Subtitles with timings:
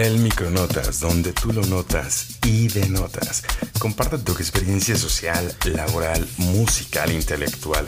[0.00, 3.42] El Micronotas, donde tú lo notas y denotas.
[3.78, 7.84] Comparte tu experiencia social, laboral, musical, intelectual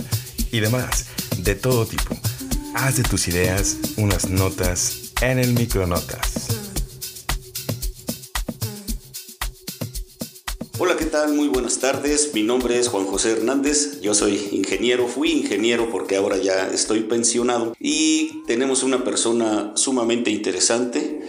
[0.51, 1.07] y demás,
[1.39, 2.15] de todo tipo.
[2.75, 6.49] Haz de tus ideas unas notas en el Micronotas.
[10.77, 11.33] Hola, ¿qué tal?
[11.33, 12.33] Muy buenas tardes.
[12.35, 14.03] Mi nombre es Juan José Hernández.
[14.03, 15.09] Yo soy ingeniero.
[15.09, 17.73] Fui ingeniero porque ahora ya estoy pensionado.
[17.81, 21.23] Y tenemos una persona sumamente interesante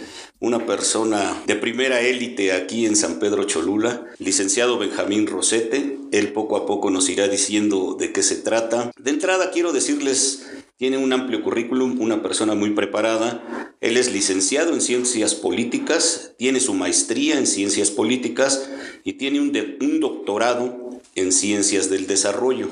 [0.44, 5.98] una persona de primera élite aquí en San Pedro Cholula, licenciado Benjamín Rosete.
[6.12, 8.92] Él poco a poco nos irá diciendo de qué se trata.
[8.98, 13.74] De entrada quiero decirles, tiene un amplio currículum, una persona muy preparada.
[13.80, 18.68] Él es licenciado en ciencias políticas, tiene su maestría en ciencias políticas
[19.02, 22.68] y tiene un, doctorado en ciencias del desarrollo.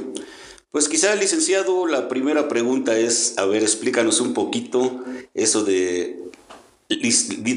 [0.72, 6.21] Pues quizá, licenciado, la primera pregunta es, a ver, explícanos un poquito eso de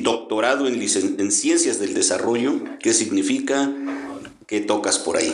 [0.02, 2.54] doctorado en, en Ciencias del Desarrollo.
[2.80, 3.72] ¿Qué significa?
[4.48, 5.34] ¿Qué tocas por ahí?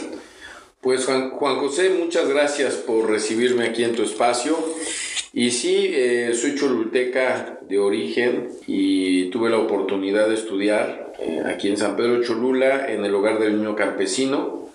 [0.81, 4.57] Pues Juan, José, muchas gracias por recibirme aquí en tu espacio.
[5.33, 11.69] Y sí, eh, soy cholulteca de origen y tuve la oportunidad de estudiar eh, aquí
[11.69, 14.69] en San Pedro Cholula, en el hogar del niño campesino.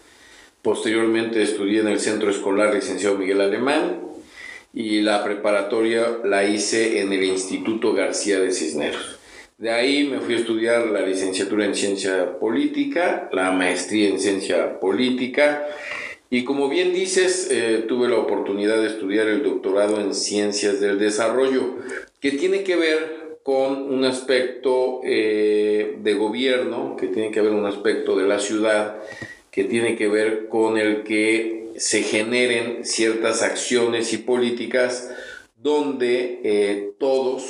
[0.63, 4.06] Posteriormente estudié en el Centro Escolar Licenciado Miguel Alemán
[4.77, 9.19] y la preparatoria la hice en el Instituto García de Cisneros.
[9.57, 14.79] De ahí me fui a estudiar la licenciatura en ciencia política, la maestría en ciencia
[14.79, 15.67] política
[16.29, 20.99] y como bien dices, eh, tuve la oportunidad de estudiar el doctorado en ciencias del
[20.99, 21.77] desarrollo,
[22.21, 27.65] que tiene que ver con un aspecto eh, de gobierno, que tiene que ver un
[27.65, 28.97] aspecto de la ciudad,
[29.51, 35.11] que tiene que ver con el que se generen ciertas acciones y políticas
[35.57, 37.43] donde eh, todos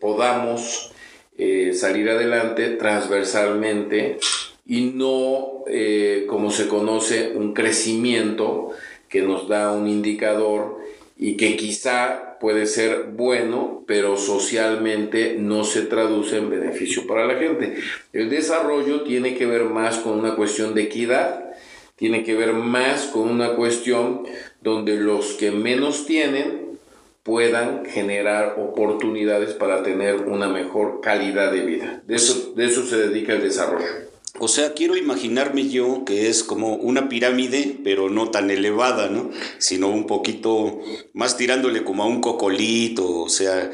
[0.00, 0.92] podamos
[1.36, 4.18] eh, salir adelante transversalmente
[4.66, 8.70] y no, eh, como se conoce, un crecimiento
[9.08, 10.78] que nos da un indicador
[11.16, 17.36] y que quizá puede ser bueno, pero socialmente no se traduce en beneficio para la
[17.36, 17.74] gente.
[18.12, 21.43] El desarrollo tiene que ver más con una cuestión de equidad,
[21.96, 24.26] tiene que ver más con una cuestión
[24.62, 26.78] donde los que menos tienen
[27.22, 32.02] puedan generar oportunidades para tener una mejor calidad de vida.
[32.06, 33.86] De eso, de eso se dedica el desarrollo.
[34.38, 39.30] O sea, quiero imaginarme yo que es como una pirámide, pero no tan elevada, ¿no?
[39.58, 40.80] Sino un poquito
[41.12, 43.70] más tirándole como a un cocolito, o sea,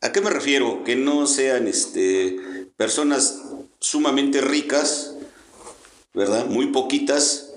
[0.00, 0.84] ¿a qué me refiero?
[0.84, 2.36] Que no sean este,
[2.76, 3.42] personas
[3.80, 5.16] sumamente ricas,
[6.14, 6.46] ¿verdad?
[6.46, 7.47] Muy poquitas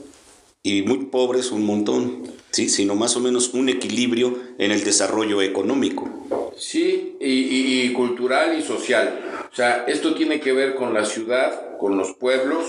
[0.64, 2.32] y muy pobres un montón.
[2.52, 2.70] ¿sí?
[2.70, 6.10] sino más o menos un equilibrio en el desarrollo económico.
[6.58, 9.22] Sí, y, y, cultural y social.
[9.52, 12.66] O sea, esto tiene que ver con la ciudad, con los pueblos,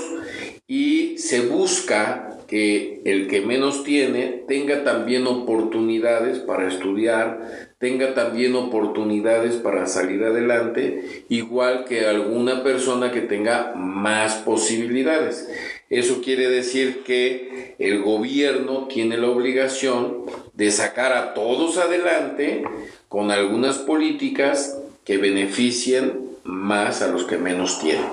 [0.67, 8.55] y se busca que el que menos tiene tenga también oportunidades para estudiar, tenga también
[8.55, 15.49] oportunidades para salir adelante, igual que alguna persona que tenga más posibilidades.
[15.93, 22.65] Eso quiere decir que el gobierno tiene la obligación de sacar a todos adelante
[23.11, 28.07] con algunas políticas que beneficien más a los que menos tienen.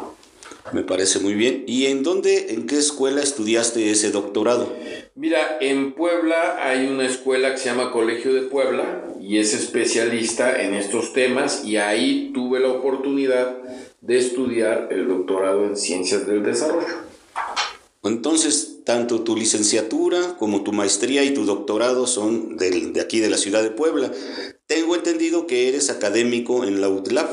[0.73, 1.63] Me parece muy bien.
[1.67, 4.75] ¿Y en dónde, en qué escuela estudiaste ese doctorado?
[5.15, 10.61] Mira, en Puebla hay una escuela que se llama Colegio de Puebla y es especialista
[10.61, 13.55] en estos temas y ahí tuve la oportunidad
[14.01, 17.08] de estudiar el doctorado en Ciencias del Desarrollo.
[18.09, 23.37] Entonces, tanto tu licenciatura como tu maestría y tu doctorado son de, aquí de la
[23.37, 24.11] ciudad de Puebla.
[24.65, 27.29] Tengo entendido que eres académico en la UTLAB.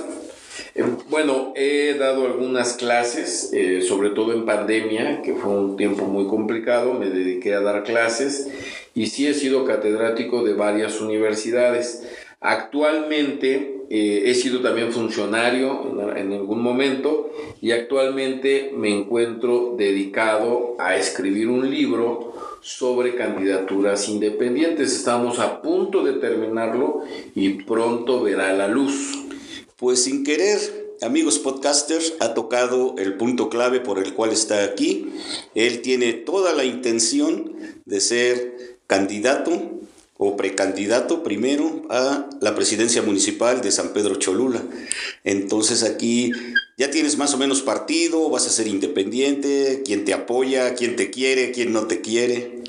[0.75, 6.05] Eh, bueno, he dado algunas clases, eh, sobre todo en pandemia, que fue un tiempo
[6.05, 8.49] muy complicado, me dediqué a dar clases
[8.95, 12.03] y sí he sido catedrático de varias universidades.
[12.41, 17.31] Actualmente eh, he sido también funcionario en, algún momento
[17.61, 24.93] y actualmente me encuentro dedicado a escribir un libro sobre candidaturas independientes.
[24.93, 27.03] Estamos a punto de terminarlo
[27.35, 29.19] y pronto verá la luz.
[29.77, 30.59] Pues sin querer,
[31.03, 35.13] amigos podcasters, ha tocado el punto clave por el cual está aquí.
[35.55, 37.55] Él tiene toda la intención
[37.85, 39.76] de ser candidato
[40.19, 44.63] o precandidato primero a la presidencia municipal de San Pedro Cholula.
[45.25, 46.33] Entonces aquí
[46.77, 51.11] ya tienes más o menos partido, vas a ser independiente, quién te apoya, quién te
[51.11, 52.63] quiere, quién no te quiere.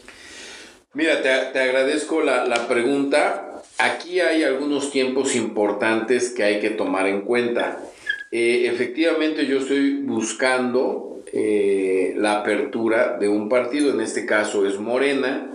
[0.94, 3.62] Mira, te, agradezco la, la pregunta.
[3.78, 7.84] Aquí hay algunos tiempos importantes que hay que tomar en cuenta.
[8.32, 14.80] Eh, efectivamente yo estoy buscando eh, la apertura de un partido, en este caso es
[14.80, 15.52] Morena,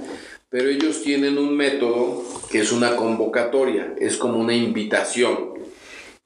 [0.52, 5.54] pero ellos tienen un método que es una convocatoria, es como una invitación.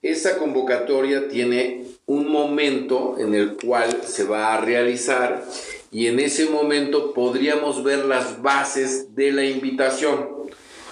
[0.03, 5.45] Esa convocatoria tiene un momento en el cual se va a realizar
[5.93, 10.29] y en ese momento podríamos ver las bases de la invitación.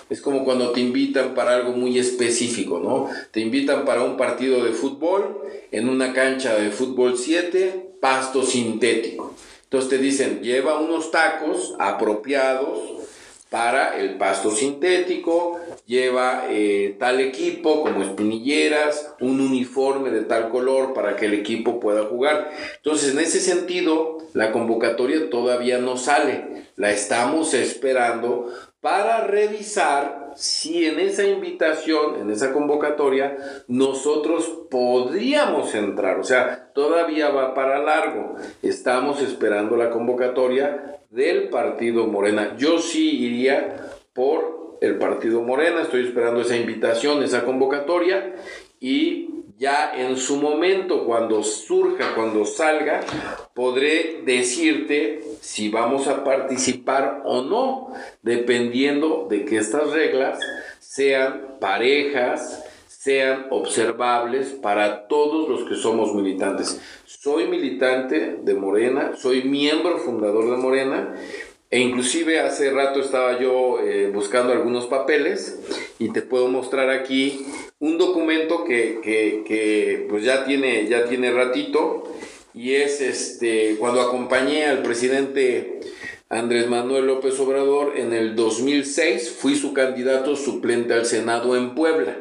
[0.08, 3.08] Es como cuando te invitan para algo muy específico, ¿no?
[3.32, 5.40] Te invitan para un partido de fútbol
[5.72, 9.34] en una cancha de fútbol 7, pasto sintético.
[9.64, 12.94] Entonces te dicen, lleva unos tacos apropiados
[13.54, 20.92] para el pasto sintético, lleva eh, tal equipo como espinilleras, un uniforme de tal color
[20.92, 22.50] para que el equipo pueda jugar.
[22.78, 30.86] Entonces, en ese sentido, la convocatoria todavía no sale, la estamos esperando para revisar si
[30.86, 36.18] en esa invitación, en esa convocatoria, nosotros podríamos entrar.
[36.18, 38.34] O sea, todavía va para largo.
[38.62, 42.56] Estamos esperando la convocatoria del partido Morena.
[42.58, 43.76] Yo sí iría
[44.12, 48.34] por el partido Morena, estoy esperando esa invitación, esa convocatoria
[48.80, 53.00] y ya en su momento, cuando surja, cuando salga,
[53.54, 60.40] podré decirte si vamos a participar o no, dependiendo de que estas reglas
[60.80, 62.64] sean parejas,
[63.04, 66.80] sean observables para todos los que somos militantes.
[67.04, 71.14] Soy militante de Morena, soy miembro fundador de Morena
[71.70, 75.60] e inclusive hace rato estaba yo eh, buscando algunos papeles
[75.98, 77.44] y te puedo mostrar aquí
[77.78, 82.04] un documento que, que, pues ya tiene, ya tiene ratito
[82.54, 85.80] y es este cuando acompañé al presidente
[86.30, 92.16] Andrés Manuel López Obrador en el 2006 fui su candidato suplente al Senado en Puebla.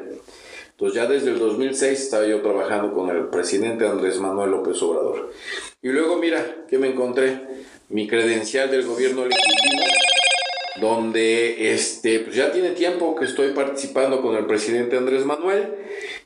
[0.84, 5.32] Entonces ya desde el 2006 estaba yo trabajando con el presidente Andrés Manuel López Obrador.
[5.82, 7.40] Y luego mira, ¿qué me encontré?
[7.88, 9.84] mi credencial del gobierno legítimo,
[10.82, 15.70] donde este, pues ya tiene tiempo que estoy participando con el presidente Andrés Manuel,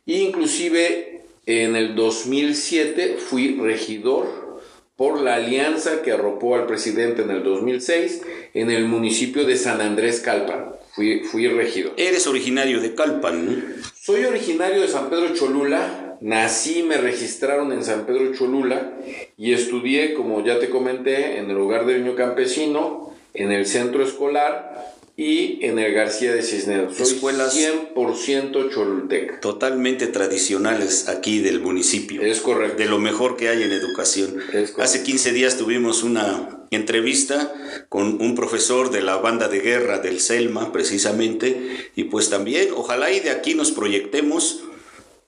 [0.07, 4.61] e inclusive en el 2007 fui regidor
[4.95, 8.23] por la alianza que arropó al presidente en el 2006
[8.53, 10.76] en el municipio de San Andrés Calpan.
[10.97, 11.93] Fui, fui regidor.
[11.95, 13.61] Eres originario de Calpan, ¿no?
[14.01, 18.97] Soy originario de San Pedro Cholula, Nací, me registraron en San Pedro Cholula
[19.37, 24.03] y estudié, como ya te comenté, en el hogar de niño campesino, en el centro
[24.03, 26.97] escolar y en el García de Cisneros.
[26.97, 29.39] Soy Escuelas 100% cholulteca.
[29.39, 32.23] Totalmente tradicionales aquí del municipio.
[32.23, 32.77] Es correcto.
[32.77, 34.37] De lo mejor que hay en educación.
[34.79, 37.53] Hace 15 días tuvimos una entrevista
[37.89, 43.11] con un profesor de la banda de guerra del Selma, precisamente, y pues también, ojalá
[43.11, 44.63] y de aquí nos proyectemos.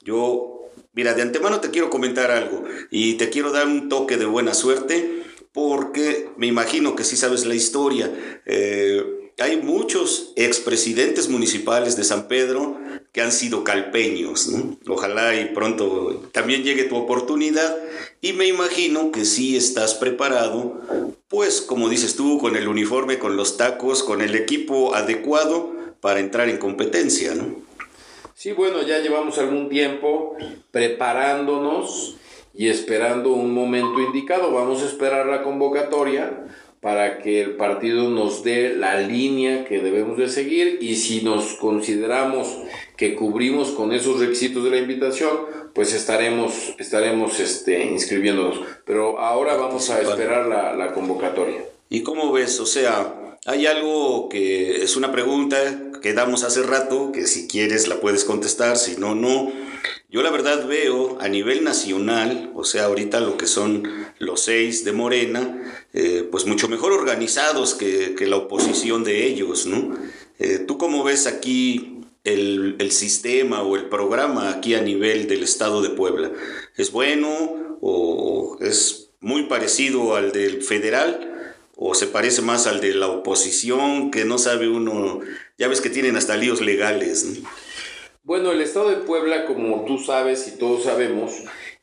[0.02, 0.50] Yo
[0.92, 4.54] Mira, de antemano te quiero comentar algo y te quiero dar un toque de buena
[4.54, 5.22] suerte
[5.52, 8.12] porque me imagino que sí sabes la historia.
[8.44, 12.78] Eh, hay muchos expresidentes municipales de San Pedro
[13.12, 14.50] que han sido calpeños.
[14.86, 17.76] Ojalá y pronto también llegue tu oportunidad
[18.20, 20.80] y me imagino que sí estás preparado,
[21.28, 26.20] pues como dices tú, con el uniforme, con los tacos, con el equipo adecuado para
[26.20, 27.34] entrar en competencia.
[27.34, 27.56] ¿no?
[28.34, 30.36] Sí, bueno, ya llevamos algún tiempo
[30.70, 32.16] preparándonos
[32.54, 34.52] y esperando un momento indicado.
[34.52, 36.46] Vamos a esperar la convocatoria
[36.80, 41.54] para que el partido nos dé la línea que debemos de seguir y si nos
[41.54, 42.56] consideramos
[42.96, 45.30] que cubrimos con esos requisitos de la invitación,
[45.74, 48.60] pues estaremos, estaremos este, inscribiéndonos.
[48.84, 51.64] Pero ahora vamos a esperar la, la convocatoria.
[51.88, 52.60] ¿Y cómo ves?
[52.60, 58.00] O sea, hay algo que es una pregunta quedamos hace rato, que si quieres la
[58.00, 59.52] puedes contestar, si no, no.
[60.10, 64.84] Yo la verdad veo a nivel nacional, o sea, ahorita lo que son los seis
[64.84, 65.62] de Morena,
[65.92, 69.94] eh, pues mucho mejor organizados que, la oposición de ellos, ¿no?
[70.38, 75.42] Eh, ¿Tú cómo ves aquí el, el, sistema o el programa aquí a nivel del
[75.42, 76.30] estado de Puebla?
[76.76, 81.30] ¿Es bueno o es muy parecido al del federal?
[81.82, 85.20] o se parece más al de la oposición, que no sabe uno,
[85.56, 87.40] ya ves que tienen hasta líos legales.
[88.22, 91.32] Bueno, el Estado de Puebla, como tú sabes y todos sabemos,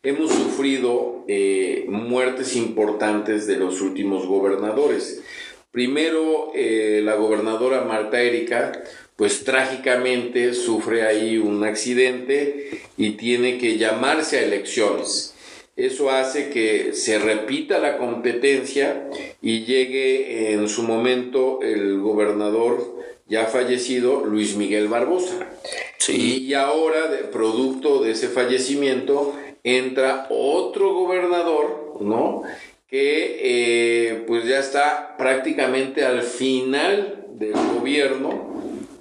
[0.03, 5.23] hemos sufrido eh, muertes importantes de los últimos gobernadores.
[5.71, 8.83] Primero, eh, la gobernadora Marta Erika,
[9.17, 15.33] pues trágicamente sufre ahí un accidente y tiene que llamarse a elecciones.
[15.75, 19.09] Eso hace que se repita la competencia
[19.41, 22.95] y llegue en su momento el gobernador
[23.27, 25.49] ya fallecido Luis Miguel Barbosa.
[26.07, 32.43] Y ahora, producto de ese fallecimiento, entra otro gobernador, ¿no?
[32.87, 38.46] Que eh, pues ya está prácticamente al final del gobierno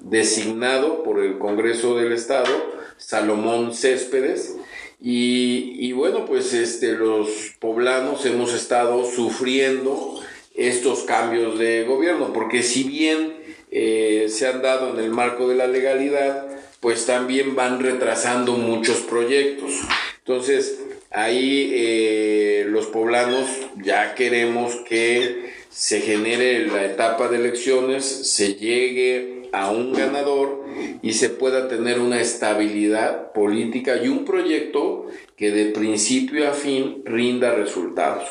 [0.09, 2.51] designado por el Congreso del Estado,
[2.97, 4.57] Salomón Céspedes,
[4.99, 7.29] y, bueno, pues este, los
[7.61, 10.21] poblanos hemos estado sufriendo
[10.55, 13.35] estos cambios de gobierno, porque si bien
[13.71, 16.47] eh, se han dado en el marco de la legalidad,
[16.81, 19.73] pues también van retrasando muchos proyectos.
[20.19, 20.79] Entonces,
[21.11, 29.36] ahí eh, los poblanos ya queremos que se genere la etapa de elecciones, se llegue
[29.57, 30.65] a un ganador
[31.01, 37.01] y se pueda tener una estabilidad política y un proyecto que de principio a fin
[37.07, 38.29] rinda resultados.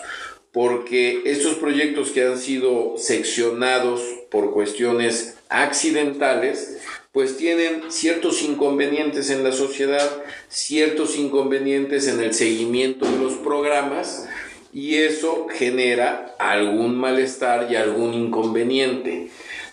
[0.52, 6.78] Porque estos proyectos que han sido seccionados por cuestiones accidentales,
[7.12, 10.08] pues tienen ciertos inconvenientes en la sociedad,
[10.48, 14.28] ciertos inconvenientes en el seguimiento de los programas,
[14.72, 19.30] y eso genera algún malestar y algún inconveniente.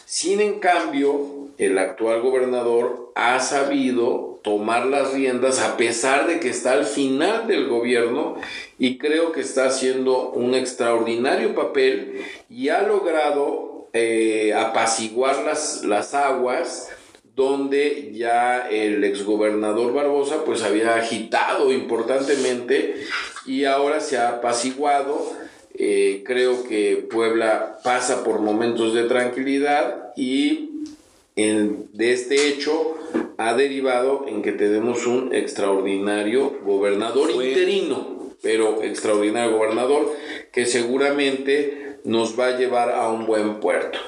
[0.07, 6.49] Sin en cambio, el actual gobernador ha sabido tomar las riendas a pesar de que
[6.49, 8.37] está al final del gobierno
[8.79, 16.15] y creo que está haciendo un extraordinario papel y ha logrado eh, apaciguar las, las
[16.15, 16.89] aguas
[17.35, 23.07] donde ya el exgobernador Barbosa pues había agitado importantemente
[23.47, 25.33] y ahora se ha apaciguado.
[25.75, 30.72] Eh, creo que Puebla pasa por momentos de tranquilidad y
[31.35, 32.95] de este hecho
[33.39, 40.13] ha derivado en que tenemos un extraordinario gobernador interino, pero extraordinario gobernador
[40.53, 43.99] que seguramente nos va a llevar a un buen puerto.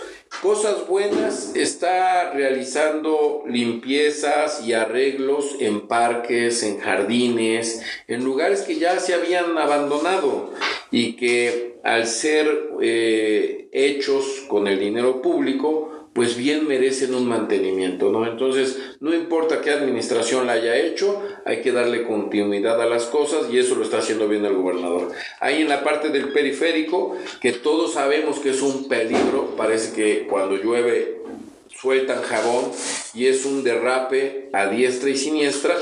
[0.42, 8.98] Cosas buenas, está realizando limpiezas y arreglos en parques, en jardines, en lugares que ya
[8.98, 10.50] se habían abandonado
[10.90, 18.10] y que al ser eh, hechos con el dinero público, pues bien merecen un mantenimiento,
[18.10, 18.24] ¿no?
[18.24, 23.52] Entonces, no importa qué administración la haya hecho, hay que darle continuidad a las cosas
[23.52, 25.10] y eso lo está haciendo bien el gobernador.
[25.40, 30.28] Ahí en la parte del periférico, que todos sabemos que es un peligro, parece que
[30.28, 31.18] cuando llueve
[31.68, 32.70] sueltan jabón
[33.12, 35.76] y es un derrape a diestra y siniestra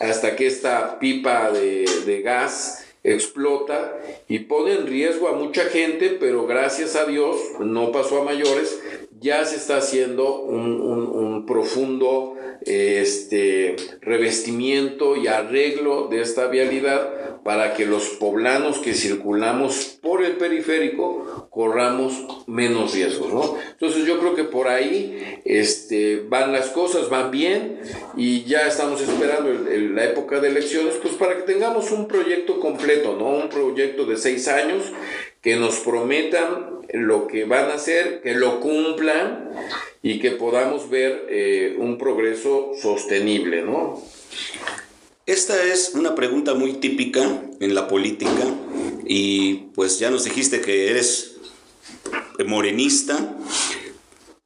[0.00, 3.96] hasta que esta pipa de, de gas explota
[4.28, 8.80] y pone en riesgo a mucha gente, pero gracias a Dios no pasó a mayores
[9.20, 17.86] ya se está haciendo un, profundo este, revestimiento y arreglo de esta vialidad para que
[17.86, 23.56] los poblanos que circulamos por el periférico corramos menos riesgos, ¿no?
[23.70, 27.78] Entonces yo creo que por ahí este, van las cosas, van bien
[28.16, 29.52] y ya estamos esperando
[29.94, 33.28] la época de elecciones, pues para que tengamos un proyecto completo, ¿no?
[33.28, 34.92] Un proyecto de seis años
[35.40, 39.50] que nos prometan lo que van a hacer, que lo cumplan
[40.02, 44.02] y que podamos ver eh, un progreso sostenible, ¿no?
[45.26, 48.44] Esta es una pregunta muy típica en la política
[49.04, 51.36] y pues ya nos dijiste que eres
[52.44, 53.36] morenista.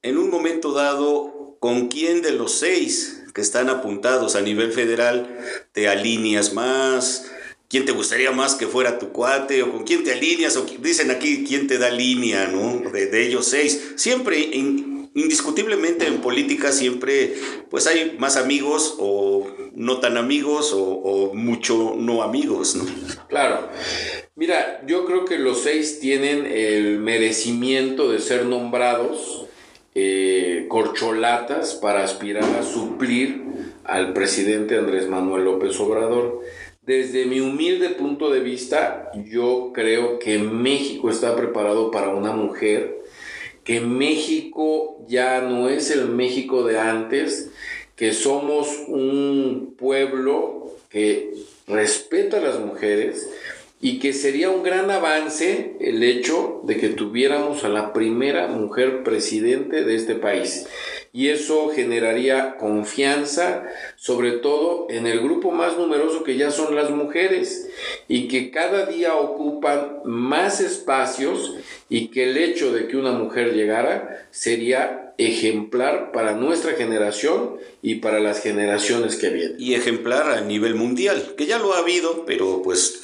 [0.03, 5.39] En un momento dado, ¿con quién de los seis que están apuntados a nivel federal
[5.73, 7.31] te alineas más?
[7.71, 11.11] Quién te gustaría más que fuera tu cuate o con quién te alineas o dicen
[11.11, 12.91] aquí quién te da línea, ¿no?
[12.91, 13.93] De, ellos seis.
[13.95, 14.51] Siempre,
[15.15, 17.35] indiscutiblemente en política siempre,
[17.71, 22.85] pues hay más amigos o no tan amigos o, mucho no amigos, ¿no?
[23.29, 23.69] Claro.
[24.35, 29.47] Mira, yo creo que los seis tienen el merecimiento de ser nombrados
[29.95, 33.45] eh, corcholatas para aspirar a suplir
[33.85, 36.41] al presidente Andrés Manuel López Obrador.
[36.83, 43.03] Desde mi humilde punto de vista, yo creo que México está preparado para una mujer,
[43.65, 47.51] que México ya no es el México de antes,
[47.97, 51.35] que somos un pueblo que
[51.69, 53.29] respeta a las mujeres
[53.81, 59.05] y que sería un gran avance el hecho de que tuviéramos a la primera mujer
[59.05, 60.67] presidente de este país
[61.13, 63.65] y eso generaría confianza,
[63.97, 67.69] sobre todo en el grupo más numeroso que ya son las mujeres
[68.07, 71.55] y que cada día ocupan más espacios
[71.89, 77.97] y que el hecho de que una mujer llegara sería ejemplar para nuestra generación y
[77.97, 79.57] para las generaciones que vienen.
[79.59, 83.03] Y ejemplar a nivel mundial, que ya lo ha habido, pero pues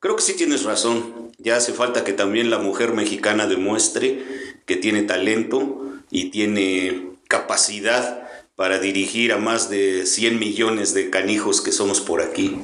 [0.00, 1.30] creo que sí tienes razón.
[1.38, 4.22] Ya hace falta que también la mujer mexicana demuestre
[4.64, 11.60] que tiene talento y tiene capacidad para dirigir a más de 100 millones de canijos
[11.60, 12.58] que somos por aquí.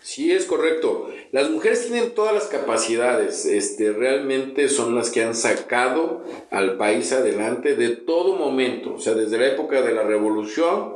[0.00, 1.10] Sí, es correcto.
[1.32, 7.12] Las mujeres tienen todas las capacidades, este, realmente son las que han sacado al país
[7.12, 10.94] adelante de todo momento, o sea, desde la época de la revolución,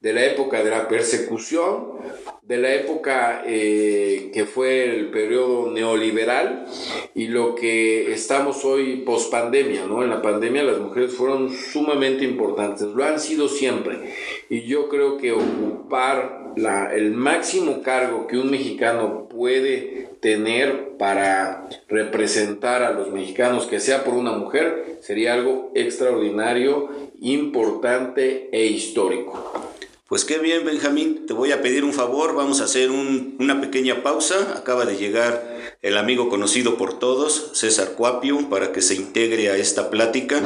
[0.00, 1.98] de la época de la persecución,
[2.42, 6.66] de la época eh, que fue el periodo neoliberal
[7.14, 10.04] y lo que estamos hoy post pandemia, ¿no?
[10.04, 14.14] En la pandemia las mujeres fueron sumamente importantes, lo han sido siempre.
[14.48, 21.68] Y yo creo que ocupar la, el máximo cargo que un mexicano puede tener para
[21.88, 26.88] representar a los mexicanos, que sea por una mujer, sería algo extraordinario,
[27.20, 29.68] importante e histórico.
[30.08, 31.26] Pues qué bien, Benjamín.
[31.26, 32.34] Te voy a pedir un favor.
[32.34, 34.56] Vamos a hacer una pequeña pausa.
[34.56, 39.56] Acaba de llegar el amigo conocido por todos, César Cuapio, para que se integre a
[39.56, 40.40] esta plática.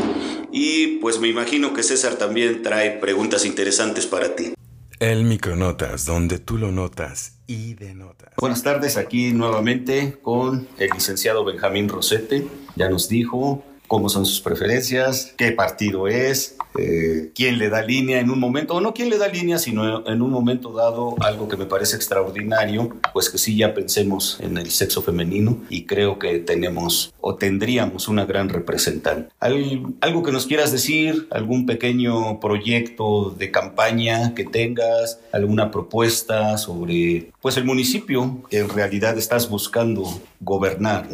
[0.51, 4.53] Y pues me imagino que César también trae preguntas interesantes para ti.
[4.99, 8.35] El Micronotas, donde tú lo notas y denotas.
[8.39, 12.49] Buenas tardes, aquí nuevamente con el licenciado Benjamín Rosete.
[12.75, 13.63] Ya nos dijo
[13.93, 18.77] cómo son sus preferencias, qué partido es, eh, quién le da línea en un momento,
[18.77, 21.97] o no quién le da línea, sino en un momento dado algo que me parece
[21.97, 27.35] extraordinario, pues que sí ya pensemos en el sexo femenino y creo que tenemos o
[27.35, 29.31] tendríamos una gran representante.
[29.39, 31.29] ¿Algo que nos quieras decir?
[31.31, 35.21] ¿Algún pequeño proyecto de campaña que tengas?
[35.33, 41.07] ¿Alguna propuesta sobre pues el municipio que en realidad estás buscando gobernar?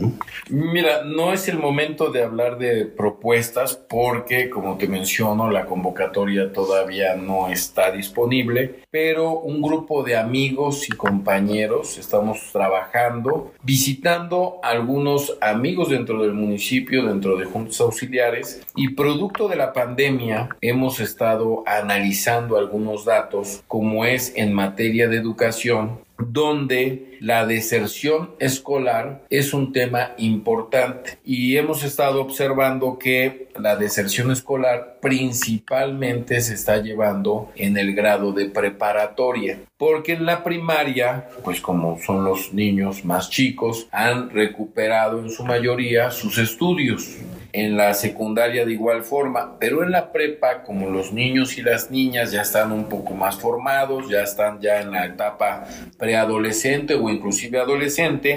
[0.49, 6.53] Mira, no es el momento de hablar de propuestas porque, como te menciono, la convocatoria
[6.53, 15.37] todavía no está disponible, pero un grupo de amigos y compañeros estamos trabajando, visitando algunos
[15.41, 21.63] amigos dentro del municipio, dentro de juntas auxiliares, y producto de la pandemia hemos estado
[21.67, 29.73] analizando algunos datos, como es en materia de educación, donde la deserción escolar es un
[29.73, 31.19] tema importante.
[31.25, 38.33] Y hemos estado observando que la deserción escolar principalmente se está llevando en el grado
[38.33, 45.21] de preparatoria porque en la primaria pues como son los niños más chicos han recuperado
[45.21, 47.17] en su mayoría sus estudios
[47.53, 51.91] en la secundaria de igual forma, pero en la prepa, como los niños y las
[51.91, 55.67] niñas ya están un poco más formados, ya están ya en la etapa
[55.99, 58.37] preadolescente o inclusive adolescente,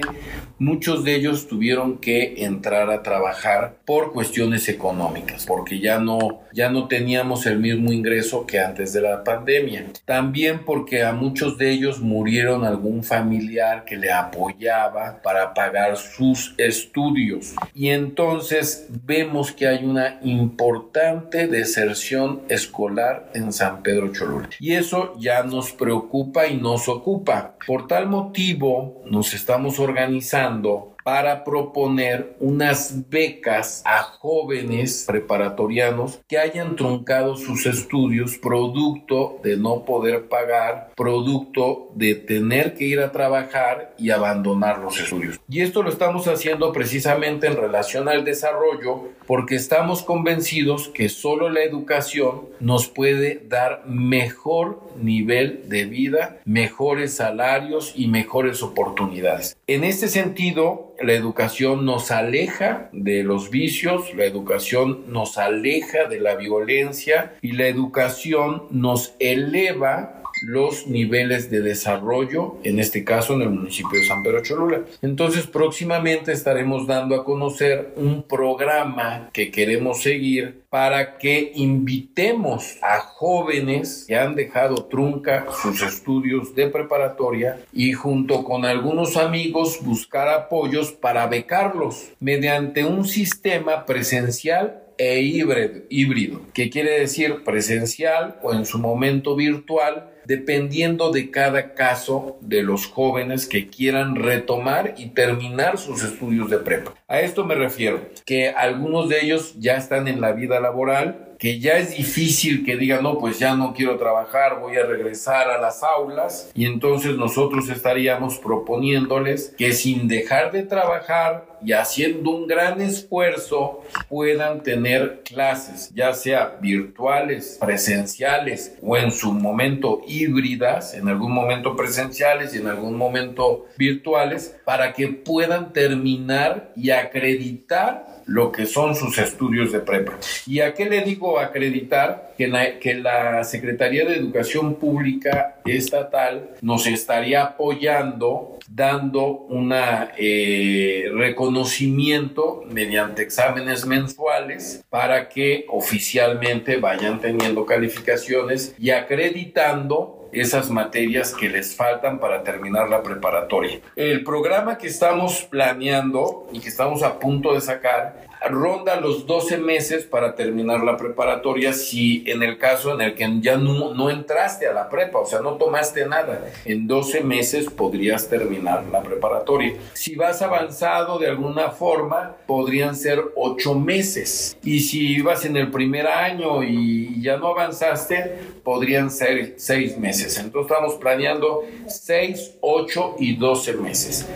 [0.60, 6.70] muchos de ellos tuvieron que entrar a trabajar por cuestiones económicas, porque ya no, ya
[6.70, 9.88] no teníamos el mismo ingreso que antes de la pandemia.
[10.06, 16.56] También porque a muchos de ellos murieron algún familiar que le apoyaba para pagar sus
[16.58, 17.54] estudios.
[17.76, 24.50] Y entonces vemos que hay una importante deserción escolar en San Pedro Cholula.
[24.62, 27.56] Y eso ya nos preocupa y nos ocupa.
[27.68, 36.76] Por tal motivo, nos estamos organizando para proponer unas becas a jóvenes preparatorianos que hayan
[36.76, 43.94] truncado sus estudios producto de no poder pagar, producto de tener que ir a trabajar
[43.98, 45.40] y abandonar los estudios.
[45.50, 51.50] Y esto lo estamos haciendo precisamente en relación al desarrollo porque estamos convencidos que solo
[51.50, 59.58] la educación nos puede dar mejor nivel de vida, mejores salarios y mejores oportunidades.
[59.68, 66.20] En este sentido, la educación nos aleja de los vicios, la educación nos aleja de
[66.20, 73.44] la violencia y la educación nos eleva los niveles de desarrollo, en este caso en
[73.44, 74.82] el municipio de San Pedro Cholula.
[75.02, 83.00] Entonces próximamente estaremos dando a conocer un programa que queremos seguir para que invitemos a
[83.00, 90.30] jóvenes que han dejado trunca sus estudios de preparatoria y junto con algunos amigos buscar
[90.30, 98.66] apoyos para becarlos mediante un sistema presencial e híbrido, que quiere decir presencial o en
[98.66, 105.78] su momento virtual dependiendo de cada caso de los jóvenes que quieran retomar y terminar
[105.78, 106.94] sus estudios de prepa.
[107.10, 111.60] A esto me refiero, que algunos de ellos ya están en la vida laboral, que
[111.60, 115.60] ya es difícil que digan, no, pues ya no quiero trabajar, voy a regresar a
[115.60, 122.48] las aulas y entonces nosotros estaríamos proponiéndoles que sin dejar de trabajar y haciendo un
[122.48, 131.08] gran esfuerzo puedan tener clases, ya sea virtuales, presenciales o en su momento híbridas, en
[131.08, 138.52] algún momento presenciales y en algún momento virtuales, para que puedan terminar y acreditar lo
[138.52, 140.18] que son sus estudios de prepa.
[140.48, 142.34] ¿Y a qué le digo acreditar?
[142.38, 149.74] Que la, que la Secretaría de Educación Pública Estatal nos estaría apoyando dando un
[150.18, 161.34] eh, reconocimiento mediante exámenes mensuales para que oficialmente vayan teniendo calificaciones y acreditando esas materias
[161.34, 163.80] que les faltan para terminar la preparatoria.
[163.96, 169.58] El programa que estamos planeando y que estamos a punto de sacar ronda los 12
[169.58, 174.68] meses para terminar la preparatoria si en el caso en el que ya no, entraste
[174.68, 176.46] a la prepa, o sea, no tomaste nada.
[176.66, 179.76] En 12 meses podrías terminar la preparatoria.
[179.94, 184.58] Si vas avanzado de alguna forma, podrían ser 8 meses.
[184.64, 190.38] Y si vas en el primer año y ya no avanzaste, podrían ser 6 meses.
[190.38, 194.28] Entonces estamos planeando 6, 8 y 12 meses.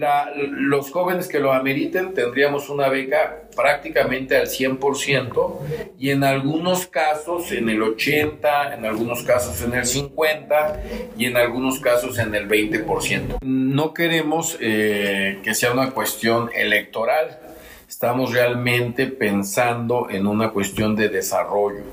[0.00, 5.58] La, los jóvenes que lo ameriten tendríamos una beca prácticamente al 100%
[5.98, 10.82] y en algunos casos en el 80, en algunos casos en el 50
[11.18, 13.36] y en algunos casos en el 20%.
[13.42, 17.38] No queremos eh, que sea una cuestión electoral,
[17.86, 21.84] estamos realmente pensando en una cuestión de desarrollo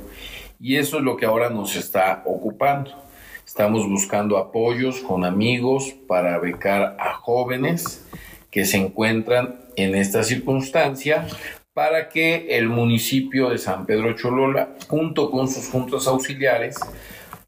[0.60, 3.07] y eso es lo que ahora nos está ocupando.
[3.48, 8.06] Estamos buscando apoyos con amigos para becar a jóvenes
[8.52, 11.26] que se encuentran en esta circunstancia
[11.74, 16.76] para que el municipio de San Pedro Cholola, junto con sus juntas auxiliares,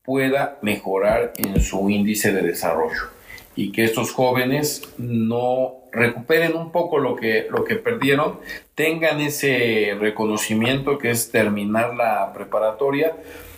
[0.01, 3.09] pueda mejorar en su índice de desarrollo
[3.57, 8.39] y que estos jóvenes no recuperen un poco lo que, lo que perdieron,
[8.73, 13.17] tengan ese reconocimiento que es terminar la preparatoria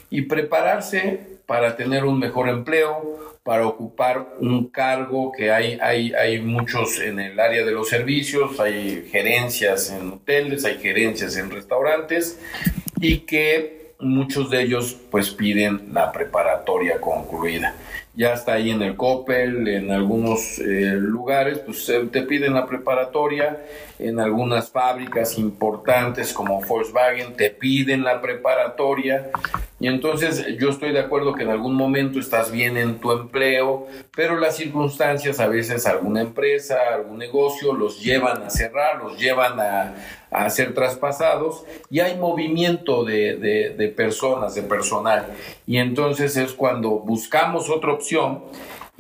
[0.10, 6.39] y prepararse para tener un mejor empleo, para ocupar un cargo que hay, hay, hay
[6.39, 12.39] muchos en el área de los servicios, hay gerencias en hoteles, hay gerencias en restaurantes
[13.01, 17.75] y que muchos de ellos pues piden la preparatoria concluida.
[18.15, 23.57] Ya está ahí en el Coppel, en algunos eh, lugares, pues te piden la preparatoria,
[23.99, 29.31] en algunas fábricas importantes como Volkswagen te piden la preparatoria,
[29.82, 33.88] y entonces yo estoy de acuerdo que en algún momento estás bien en tu empleo,
[34.15, 39.60] pero las circunstancias, a veces alguna empresa, algún negocio los llevan a cerrar, los llevan
[39.60, 39.96] a,
[40.30, 45.26] a ser traspasados y hay movimiento de, de, personas, de personal.
[45.65, 48.44] Y entonces es cuando buscamos otra opción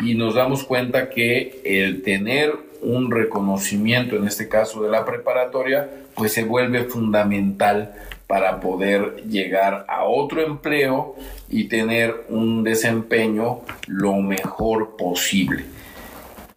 [0.01, 5.91] y nos damos cuenta que el tener un reconocimiento, en este caso de la preparatoria,
[6.15, 7.93] pues se vuelve fundamental
[8.31, 11.15] para poder llegar a otro empleo
[11.49, 15.65] y tener un desempeño lo mejor posible.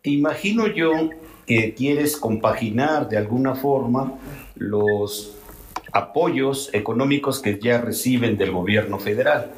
[0.05, 0.93] Imagino yo
[1.49, 4.13] que quieres compaginar de alguna forma
[4.55, 5.37] los
[5.93, 9.51] apoyos económicos que ya reciben del gobierno federal.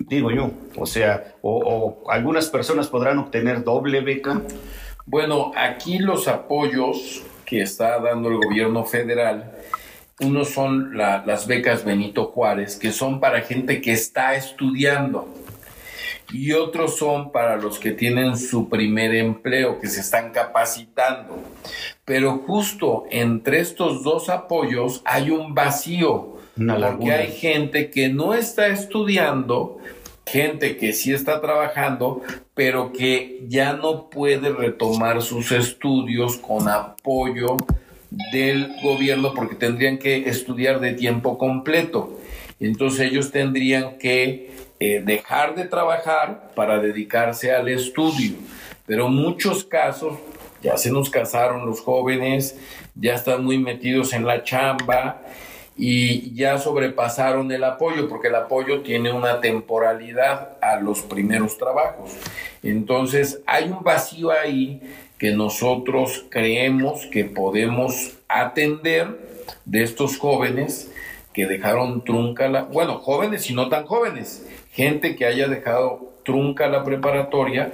[0.00, 4.42] Digo yo, o sea, o, algunas personas podrán obtener doble beca.
[5.06, 9.54] Bueno, aquí los apoyos que está dando el gobierno federal,
[10.20, 15.28] unos son las becas Benito Juárez, que son para gente que está estudiando
[16.32, 21.42] y otros son para los que tienen su primer empleo, que se están capacitando.
[22.04, 28.68] Pero justo entre estos dos apoyos hay un vacío, porque hay gente que no está
[28.68, 29.78] estudiando,
[30.26, 32.22] gente que sí está trabajando,
[32.54, 37.56] pero que ya no puede retomar sus estudios con apoyo
[38.10, 42.18] del gobierno porque tendrían que estudiar de tiempo completo.
[42.58, 48.34] Entonces ellos tendrían que eh, dejar de trabajar para dedicarse al estudio.
[48.86, 50.18] Pero muchos casos
[50.62, 52.58] ya se nos casaron los jóvenes,
[52.94, 55.22] ya están muy metidos en la chamba
[55.82, 62.10] y ya sobrepasaron el apoyo, porque el apoyo tiene una temporalidad a los primeros trabajos.
[62.62, 64.82] Entonces hay un vacío ahí
[65.16, 70.92] que nosotros creemos que podemos atender de estos jóvenes
[71.32, 76.68] que dejaron trunca la, bueno, jóvenes y no tan jóvenes, gente que haya dejado trunca
[76.68, 77.72] la preparatoria,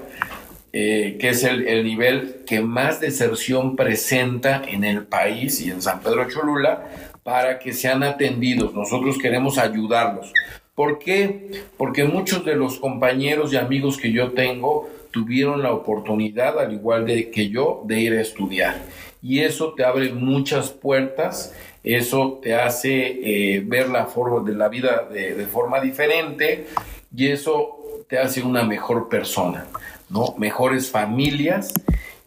[0.72, 5.82] eh, que es el, el, nivel que más deserción presenta en el país y en
[5.82, 6.84] San Pedro Cholula,
[7.26, 8.72] para que sean atendidos.
[8.72, 10.32] Nosotros queremos ayudarlos.
[10.76, 11.50] ¿Por qué?
[11.76, 17.04] Porque muchos de los compañeros y amigos que yo tengo tuvieron la oportunidad, al igual
[17.04, 18.76] de que yo, de ir a estudiar.
[19.20, 21.52] Y eso te abre muchas puertas
[21.86, 26.66] eso te hace eh, ver la forma de la vida de, forma diferente
[27.14, 29.66] y eso te hace una mejor persona,
[30.10, 30.34] ¿no?
[30.36, 31.72] Mejores familias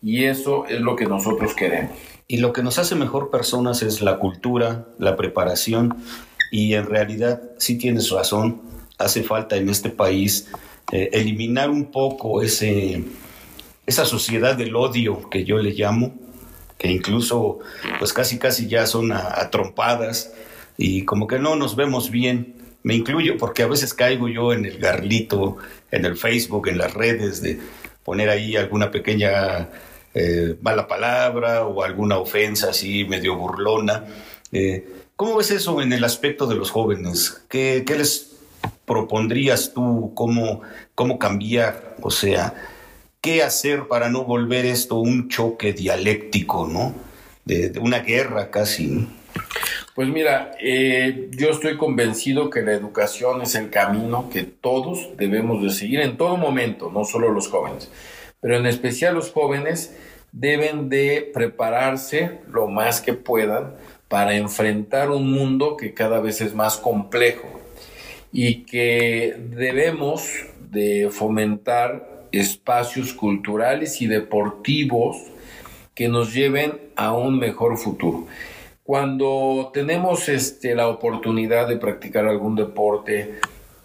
[0.02, 1.92] y eso es lo que nosotros queremos.
[2.32, 5.98] Y lo que nos hace mejor personas es la cultura, la preparación
[6.52, 8.62] y en realidad sí tienes razón,
[9.00, 10.48] hace falta en este país
[10.92, 13.04] eh, eliminar un poco ese,
[13.88, 16.14] esa sociedad del odio que yo le llamo,
[16.78, 17.62] que incluso
[17.98, 20.32] pues casi casi ya son atrompadas
[20.78, 22.54] y como que no nos vemos bien.
[22.84, 25.58] Me incluyo porque a veces caigo yo en el garlito,
[25.90, 27.60] en el Facebook, en las redes, de
[28.04, 29.68] poner ahí alguna pequeña
[30.14, 34.06] eh, mala palabra o alguna ofensa así medio burlona.
[34.52, 37.44] Eh, ¿Cómo ves eso en el aspecto de los jóvenes?
[37.50, 38.38] ¿Qué, qué les
[38.86, 40.14] propondrías tú?
[40.16, 40.62] ¿Cómo,
[40.96, 41.96] ¿Cómo cambiar?
[42.02, 42.54] O sea,
[43.22, 46.94] ¿qué hacer para no volver esto un choque dialéctico, ¿no?
[47.46, 49.08] De, una guerra casi.
[49.96, 55.62] Pues mira, eh, yo estoy convencido que la educación es el camino que todos debemos
[55.62, 57.90] de seguir en todo momento, no solo los jóvenes,
[58.42, 59.96] pero en especial los jóvenes
[60.32, 63.76] deben de prepararse lo más que puedan
[64.08, 67.48] para enfrentar un mundo que cada vez es más complejo
[68.32, 75.18] y que debemos de fomentar espacios culturales y deportivos
[75.96, 78.28] que nos lleven a un mejor futuro.
[78.84, 83.40] Cuando tenemos este, la oportunidad de practicar algún deporte,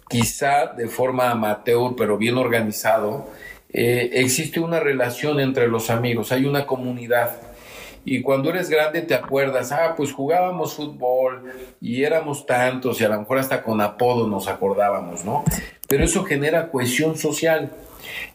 [0.09, 3.29] quizá de forma amateur, pero bien organizado,
[3.77, 7.41] eh, existe una relación entre los amigos, hay una comunidad.
[8.05, 13.09] Y cuando eres grande te acuerdas, ah, pues jugábamos fútbol y éramos tantos y a
[13.09, 15.43] lo mejor hasta con apodo nos acordábamos, ¿no?
[15.89, 17.71] Pero eso genera cohesión social.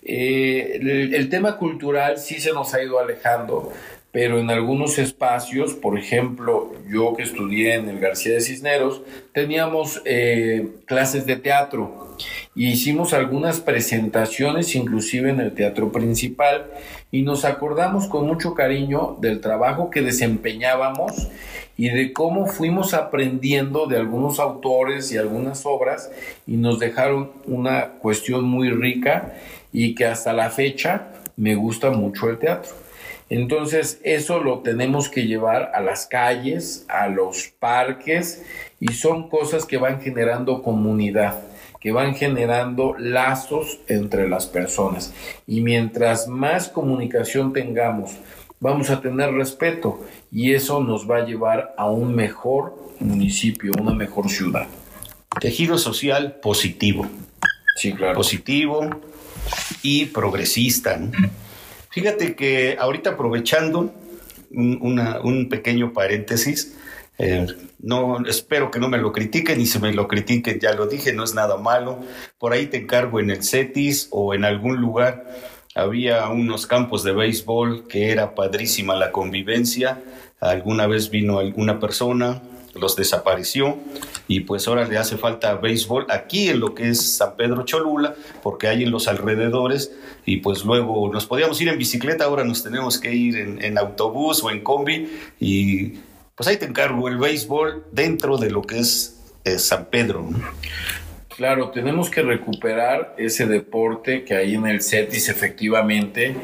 [0.03, 0.79] Eh,
[1.14, 3.72] el, tema cultural sí se nos ha ido alejando,
[4.12, 10.03] pero en algunos espacios, por ejemplo, yo que estudié en el García de Cisneros, teníamos
[10.05, 12.16] eh, clases de teatro
[12.55, 16.66] y hicimos algunas presentaciones, inclusive en el teatro principal,
[17.12, 21.29] y nos acordamos con mucho cariño del trabajo que desempeñábamos
[21.77, 26.11] y de cómo fuimos aprendiendo de algunos autores y algunas obras
[26.46, 29.35] y nos dejaron una cuestión muy rica
[29.73, 32.89] y que hasta la fecha me gusta mucho el teatro.
[33.31, 38.43] Entonces eso lo tenemos que llevar a las calles, a los parques
[38.81, 41.40] y son cosas que van generando comunidad,
[41.81, 45.14] que van generando lazos entre las personas.
[45.47, 48.11] Y mientras más comunicación tengamos,
[48.59, 53.95] vamos a tener respeto y eso nos va a llevar a un mejor municipio, una
[53.95, 54.66] mejor ciudad.
[55.40, 57.07] Tejido social positivo.
[57.77, 58.16] Sí, claro.
[58.16, 58.90] Positivo,
[59.83, 61.01] y progresista.
[61.90, 63.92] Fíjate que ahorita aprovechando
[64.53, 66.76] un, pequeño paréntesis,
[67.18, 67.46] eh,
[67.81, 71.12] no, espero que no me lo critiquen y si me lo critiquen, ya lo dije,
[71.12, 71.98] no es nada malo.
[72.38, 75.26] Por ahí te encargo en el CETIS o en algún lugar.
[75.74, 80.00] Había unos campos de béisbol que era padrísima la convivencia.
[80.40, 82.40] Alguna vez vino alguna persona,
[82.74, 83.78] los desapareció
[84.28, 88.14] y pues ahora le hace falta béisbol aquí en lo que es San Pedro Cholula,
[88.42, 89.92] porque hay en los alrededores
[90.24, 94.42] y pues luego nos podíamos ir en bicicleta, ahora nos tenemos que ir en, autobús
[94.44, 95.94] o en combi y
[96.35, 100.28] pues ahí te encargo el béisbol dentro de lo que es eh, San Pedro.
[101.37, 106.37] Claro, tenemos que recuperar ese deporte que hay en el CETIS efectivamente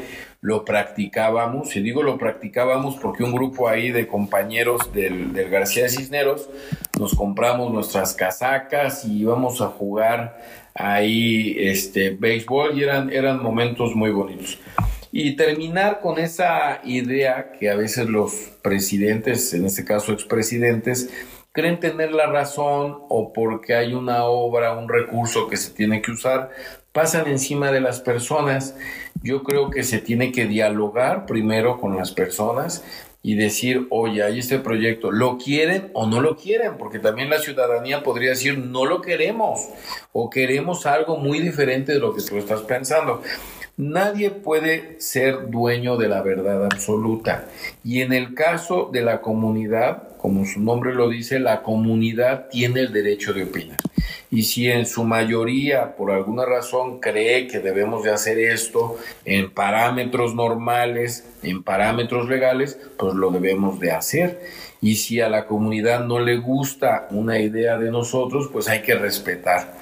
[0.47, 5.89] lo practicábamos, y digo lo practicábamos porque un grupo ahí de compañeros del, García de
[5.89, 6.49] Cisneros
[6.97, 10.39] nos compramos nuestras casacas y íbamos a jugar
[10.73, 14.57] ahí este béisbol y eran, eran momentos muy bonitos.
[15.11, 18.31] Y terminar con esa idea que a veces los
[18.61, 21.09] presidentes, en este caso expresidentes,
[21.51, 26.11] creen tener la razón o porque hay una obra, un recurso que se tiene que
[26.11, 26.51] usar,
[26.97, 28.75] pasan encima de las personas.
[29.21, 32.83] Yo creo que se tiene que dialogar primero con las personas
[33.21, 36.75] y decir, oye, hay este proyecto, ¿lo quieren o no lo quieren?
[36.79, 39.59] Porque también la ciudadanía podría decir, no lo queremos
[40.11, 43.21] o queremos algo muy diferente de lo que tú estás pensando.
[43.77, 47.45] Nadie puede ser dueño de la verdad absoluta.
[47.83, 52.81] Y en el caso de la comunidad, como su nombre lo dice, la comunidad tiene
[52.81, 53.77] el derecho de opinar
[54.29, 59.51] y si en su mayoría por alguna razón cree que debemos de hacer esto en
[59.51, 64.41] parámetros normales, en parámetros legales, pues lo debemos de hacer.
[64.81, 68.95] Y si a la comunidad no le gusta una idea de nosotros, pues hay que
[68.95, 69.73] respetar,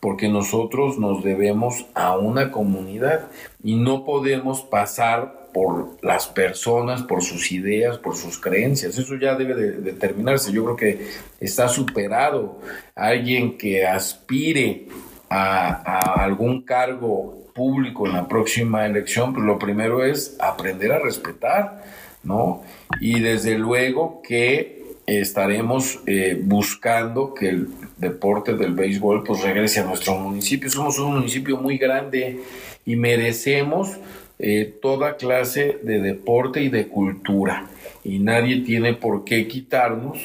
[0.00, 3.28] porque nosotros nos debemos a una comunidad
[3.62, 8.98] y no podemos pasar por las personas, por sus ideas, por sus creencias.
[8.98, 10.52] Eso ya debe de, determinarse.
[10.52, 11.06] Yo creo que
[11.40, 12.60] está superado.
[12.96, 14.88] Alguien que aspire
[15.30, 21.84] a, algún cargo público en la próxima elección, pues lo primero es aprender a respetar,
[22.24, 22.64] ¿no?
[23.00, 29.84] Y desde luego que estaremos eh, buscando que el deporte del béisbol pues regrese a
[29.84, 30.68] nuestro municipio.
[30.68, 32.40] Somos un municipio muy grande
[32.84, 33.98] y merecemos
[34.46, 37.66] eh, toda clase de deporte y de cultura.
[38.04, 40.18] Y nadie tiene por qué quitarnos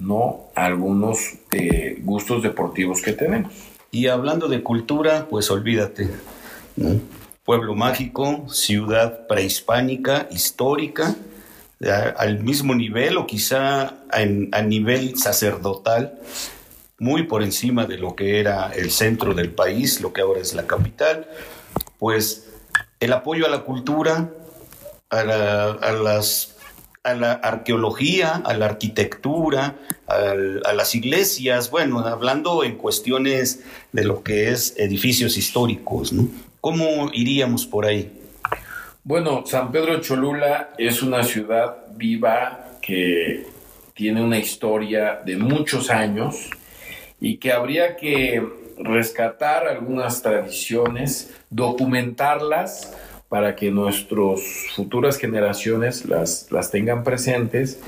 [0.00, 0.46] ¿no?
[0.54, 3.52] algunos eh, gustos deportivos que tenemos.
[3.90, 6.08] Y hablando de cultura, pues olvídate.
[7.44, 11.14] Pueblo mágico, ciudad prehispánica, histórica,
[12.16, 16.18] al mismo nivel o quizá a nivel sacerdotal,
[16.98, 20.54] muy por encima de lo que era el centro del país, lo que ahora es
[20.54, 21.26] la capital,
[21.98, 22.47] pues
[23.00, 24.30] el apoyo a la cultura,
[25.10, 26.56] a, las
[27.04, 34.22] a la arqueología, a la arquitectura, a las iglesias, bueno, hablando en cuestiones de lo
[34.22, 36.28] que es edificios históricos, ¿no?
[36.60, 38.12] ¿Cómo iríamos por ahí?
[39.04, 43.46] Bueno, San Pedro Cholula es una ciudad viva que
[43.94, 46.50] tiene una historia de muchos años
[47.20, 48.42] y que habría que
[48.80, 52.96] rescatar algunas tradiciones, documentarlas
[53.28, 54.40] para que nuestras
[54.74, 57.80] futuras generaciones las, las tengan presentes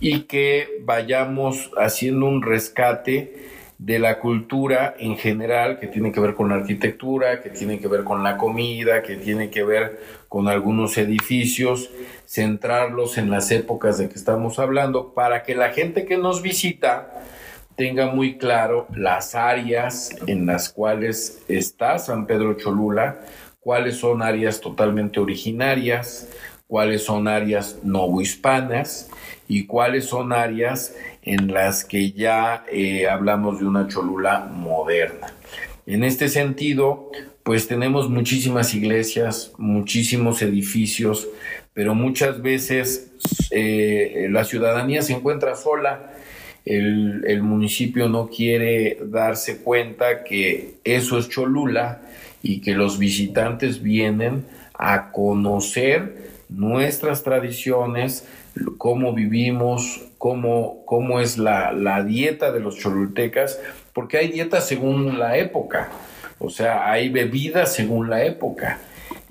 [0.00, 3.44] y que vayamos haciendo un rescate
[3.78, 7.88] de la cultura en general, que tiene que ver con la arquitectura, que tiene que
[7.88, 11.90] ver con la comida, que tiene que ver con algunos edificios,
[12.26, 17.24] centrarlos en las épocas de que estamos hablando, para que la gente que nos visita
[17.76, 23.20] tenga muy claro las áreas en las cuales está San Pedro Cholula,
[23.60, 26.28] cuáles son áreas totalmente originarias,
[26.66, 29.10] cuáles son áreas novohispanas
[29.48, 35.32] y cuáles son áreas en las que ya eh, hablamos de una Cholula moderna.
[35.86, 37.10] En este sentido,
[37.42, 41.28] pues tenemos muchísimas iglesias, muchísimos edificios,
[41.74, 43.12] pero muchas veces
[43.50, 46.12] eh, la ciudadanía se encuentra sola.
[46.64, 52.00] El, municipio no quiere darse cuenta que eso es Cholula
[52.42, 54.46] y que los visitantes vienen
[54.78, 58.26] a conocer nuestras tradiciones,
[58.78, 63.60] cómo vivimos, cómo, cómo es la, dieta de los cholultecas,
[63.92, 65.90] porque hay dietas según la época,
[66.38, 68.78] o sea, hay bebidas según la época,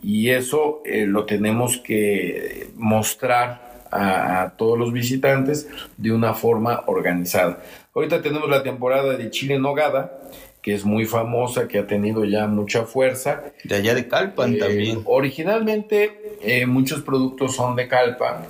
[0.03, 3.62] y eso eh, lo tenemos que mostrar
[3.93, 7.63] a, todos los visitantes de una forma organizada.
[7.93, 10.19] Ahorita tenemos la temporada de chile nogada,
[10.61, 13.43] que es muy famosa, que ha tenido ya mucha fuerza.
[13.63, 15.01] De allá de Calpan eh, también.
[15.05, 18.45] Originalmente eh, muchos productos son de Calpan,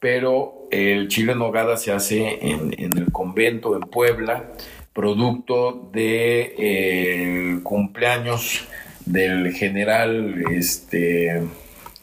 [0.00, 4.50] pero el chile en nogada se hace en, el convento en Puebla,
[4.92, 8.66] producto de eh, cumpleaños
[9.06, 11.42] del general este,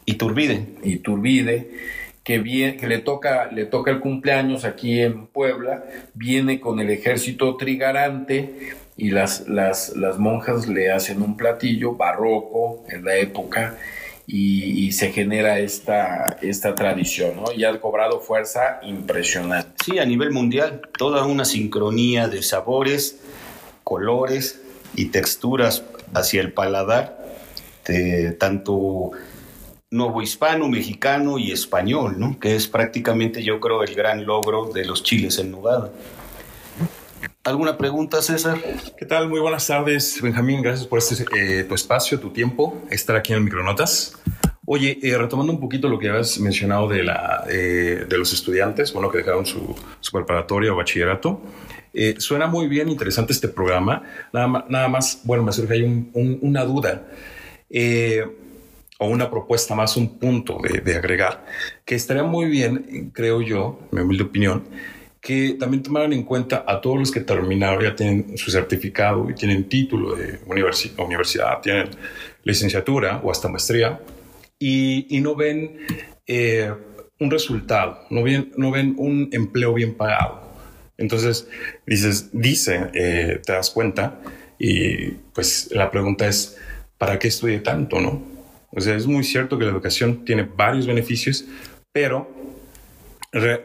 [0.04, 0.66] Iturbide.
[0.82, 1.70] Iturbide
[2.24, 8.74] que, le, toca, le toca el cumpleaños aquí en Puebla, viene con el ejército trigarante
[8.96, 13.76] y las, las, las monjas le hacen un platillo barroco en la época
[14.26, 17.52] y, se genera esta, esta tradición, ¿no?
[17.52, 19.70] Y ha cobrado fuerza impresionante.
[19.84, 23.20] Sí, a nivel mundial, toda una sincronía de sabores,
[23.84, 24.60] colores
[24.94, 25.82] y texturas
[26.14, 27.18] hacia el paladar,
[27.86, 29.12] de tanto
[29.92, 32.40] nuevo hispano, mexicano y español, ¿no?
[32.40, 35.92] Que es prácticamente, yo creo, el gran logro de los chiles en nogada.
[37.44, 38.58] ¿Alguna pregunta, César?
[38.96, 39.28] ¿Qué tal?
[39.28, 40.62] Muy buenas tardes, Benjamín.
[40.62, 44.14] Gracias por este, eh, tu espacio, tu tiempo, estar aquí en Micronotas.
[44.64, 48.94] Oye, eh, retomando un poquito lo que habías mencionado de, la, eh, de los estudiantes,
[48.94, 51.42] bueno, que dejaron su, su preparatoria o bachillerato,
[52.16, 54.02] suena muy bien, interesante este programa.
[54.32, 57.02] Nada, nada más, bueno, me surge ahí una duda
[59.02, 61.44] o una propuesta más, un punto de, agregar,
[61.84, 64.62] que estaría muy bien, creo yo, mi humilde opinión,
[65.20, 69.34] que también tomaran en cuenta a todos los que terminaron, ya tienen su certificado y
[69.34, 71.90] tienen título de universidad, tienen
[72.44, 74.00] licenciatura o hasta maestría,
[74.58, 75.78] y, no ven
[76.28, 76.72] eh,
[77.18, 80.42] un resultado, no ven, no ven un empleo bien pagado.
[80.96, 81.48] Entonces,
[81.84, 84.20] dices, dice, eh, te das cuenta,
[84.60, 86.56] y pues la pregunta es,
[86.98, 88.31] ¿para qué estudié tanto, no?
[88.72, 91.44] O sea, es muy cierto que la educación tiene varios beneficios,
[91.92, 92.28] pero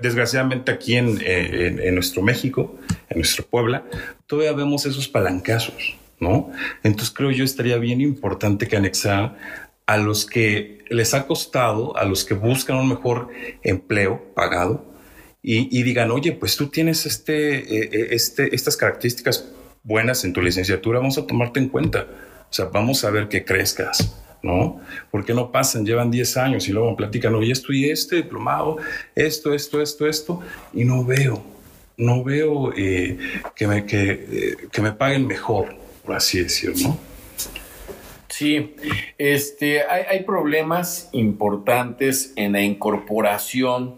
[0.01, 2.78] desgraciadamente aquí eh, en, nuestro México,
[3.10, 3.84] en nuestro Puebla,
[4.26, 6.51] todavía vemos esos palancazos, ¿no?
[6.84, 9.38] Entonces creo yo estaría bien importante que anexar
[9.86, 13.30] a los que les ha costado, a los que buscan un mejor
[13.64, 14.86] empleo pagado
[15.41, 19.49] y, digan, oye, pues tú tienes este, eh, eh, este, estas características
[19.82, 22.05] buenas en tu licenciatura, vamos a tomarte en cuenta.
[22.49, 24.80] O sea, vamos a ver que crezcas, ¿no?
[25.12, 25.86] ¿Por qué no pasan?
[25.86, 28.78] Llevan 10 años y luego platican, ya estudié este diplomado,
[29.16, 30.42] esto, esto, esto, esto,
[30.74, 31.44] y no veo,
[31.98, 33.18] no veo eh,
[33.56, 35.76] que, me, eh, que me paguen mejor,
[36.06, 37.08] por así decirlo, ¿no?
[38.30, 38.76] Sí,
[39.18, 43.96] este, hay, problemas importantes en la incorporación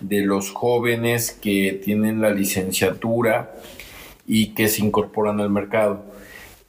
[0.00, 3.54] de los jóvenes que tienen la licenciatura
[4.26, 6.04] y que se incorporan al mercado,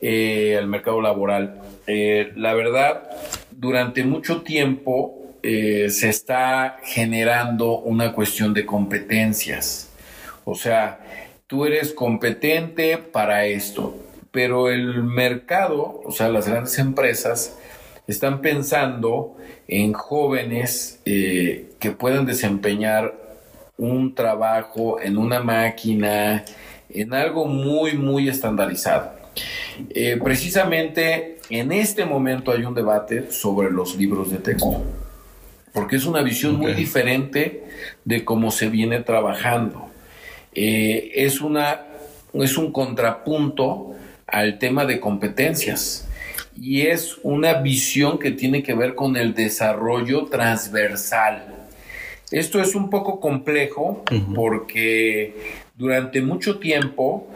[0.02, 1.62] eh, al mercado laboral.
[1.86, 3.08] Eh, la verdad,
[3.52, 9.92] durante mucho tiempo eh, se está generando una cuestión de competencias.
[10.44, 11.00] O sea,
[11.46, 13.96] tú eres competente para esto,
[14.32, 17.60] pero el mercado, o sea, las grandes empresas,
[18.08, 19.38] están pensando
[19.68, 23.14] en jóvenes que puedan desempeñar
[23.78, 26.44] un trabajo en una máquina,
[26.90, 29.21] en algo muy, muy estandarizado.
[29.90, 34.84] Eh, precisamente en este momento hay un debate sobre los libros de texto,
[35.74, 37.64] porque es una visión muy diferente
[38.06, 39.90] de cómo se viene trabajando.
[40.54, 41.82] Eh, es, una,
[42.34, 43.96] es un contrapunto
[44.28, 46.08] al tema de competencias
[46.60, 51.56] y es una visión que tiene que ver con el desarrollo transversal.
[52.32, 54.04] Esto es un poco complejo
[54.34, 55.36] porque
[55.76, 57.28] durante mucho tiempo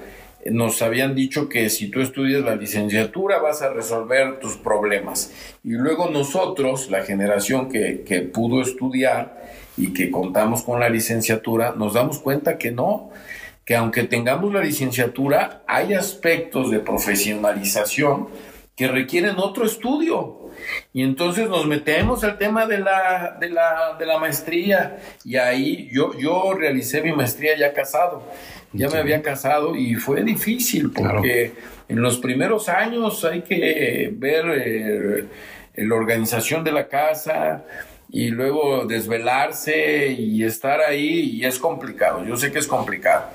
[0.46, 5.32] nos habían dicho que si tú estudias la licenciatura vas a resolver tus problemas.
[5.64, 9.44] Y luego nosotros, la generación que, que, pudo estudiar
[9.76, 13.10] y que contamos con la licenciatura, nos damos cuenta que no,
[13.66, 18.28] que aunque tengamos la licenciatura, hay aspectos de profesionalización
[18.76, 20.42] que requieren otro estudio.
[20.94, 24.98] Y entonces nos metemos al tema de la, de la, de la maestría.
[25.24, 28.24] Y ahí yo, yo realicé mi maestría ya casado.
[28.76, 31.54] Ya me había casado y fue difícil porque
[31.88, 35.26] en los primeros años hay que ver eh,
[35.76, 37.64] la organización de la casa
[38.10, 42.24] y luego desvelarse y estar ahí y es complicado.
[42.26, 43.26] Yo sé que es complicado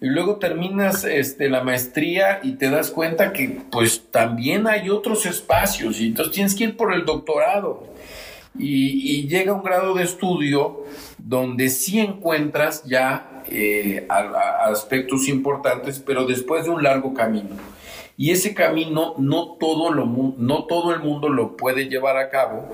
[0.00, 5.26] y luego terminas este, la maestría y te das cuenta que pues también hay otros
[5.26, 7.86] espacios y entonces tienes que ir por el doctorado.
[8.56, 10.84] Y, llega un grado de estudio
[11.18, 17.56] donde sí encuentras ya eh, aspectos importantes, pero después de un largo camino.
[18.16, 22.68] Y ese camino no todo, lo, no todo el mundo lo puede llevar a cabo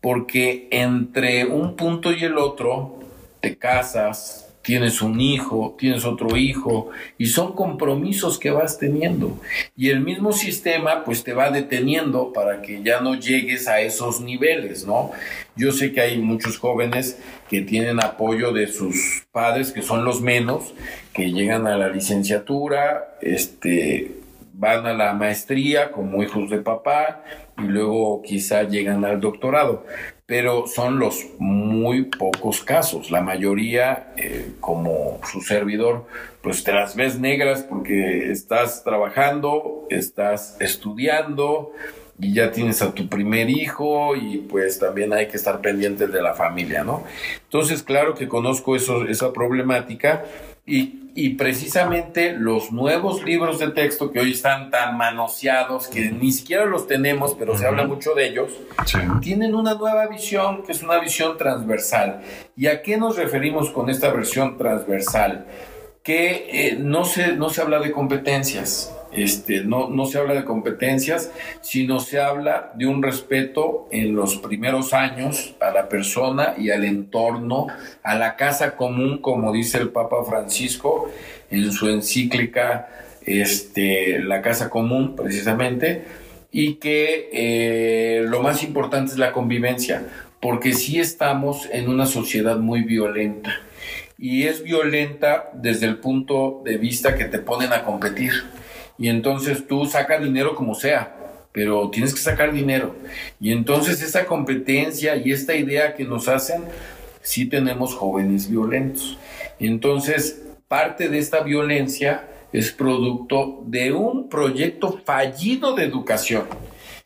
[0.00, 2.98] porque entre un punto y el otro
[3.40, 9.40] te casas, tienes un hijo, tienes otro hijo, y son compromisos que vas teniendo.
[9.76, 14.20] Y el mismo sistema pues te va deteniendo para que ya no llegues a esos
[14.20, 15.10] niveles, ¿no?
[15.58, 17.18] Yo sé que hay muchos jóvenes
[17.50, 20.72] que tienen apoyo de sus padres, que son los menos,
[21.12, 24.12] que llegan a la licenciatura, este,
[24.54, 27.24] van a la maestría como hijos de papá
[27.58, 29.84] y luego quizá llegan al doctorado
[30.28, 33.10] pero son los muy pocos casos.
[33.10, 36.04] La mayoría, eh, como su servidor,
[36.42, 41.72] pues te las ves negras porque estás trabajando, estás estudiando
[42.20, 46.20] y ya tienes a tu primer hijo y pues también hay que estar pendientes de
[46.20, 47.04] la familia, ¿no?
[47.44, 50.24] Entonces, claro que conozco eso, esa problemática
[50.66, 56.64] y, precisamente los nuevos libros de texto que hoy están tan manoseados, que ni siquiera
[56.64, 58.52] los tenemos, pero se habla mucho de ellos,
[59.20, 62.20] tienen una nueva visión que es una visión transversal.
[62.56, 65.46] ¿Y a qué nos referimos con esta versión transversal?
[66.04, 70.44] Que eh, no, se, no se habla de competencias, este, no, no se habla de
[70.44, 76.70] competencias, sino se habla de un respeto en los primeros años a la persona y
[76.70, 77.66] al entorno,
[78.02, 81.10] a la casa común, como dice el Papa Francisco
[81.50, 82.88] en su encíclica
[83.28, 86.04] este, La Casa Común, precisamente,
[86.50, 90.06] y que eh, lo más importante es la convivencia,
[90.40, 93.54] porque sí estamos en una sociedad muy violenta.
[94.18, 98.32] Y es violenta desde el punto de vista que te ponen a competir
[98.98, 101.16] y entonces tú sacas dinero como sea,
[101.52, 102.94] pero tienes que sacar dinero.
[103.40, 106.64] Y entonces esa competencia y esta idea que nos hacen,
[107.22, 109.18] sí tenemos jóvenes violentos.
[109.60, 116.44] Entonces, parte de esta violencia es producto de un proyecto fallido de educación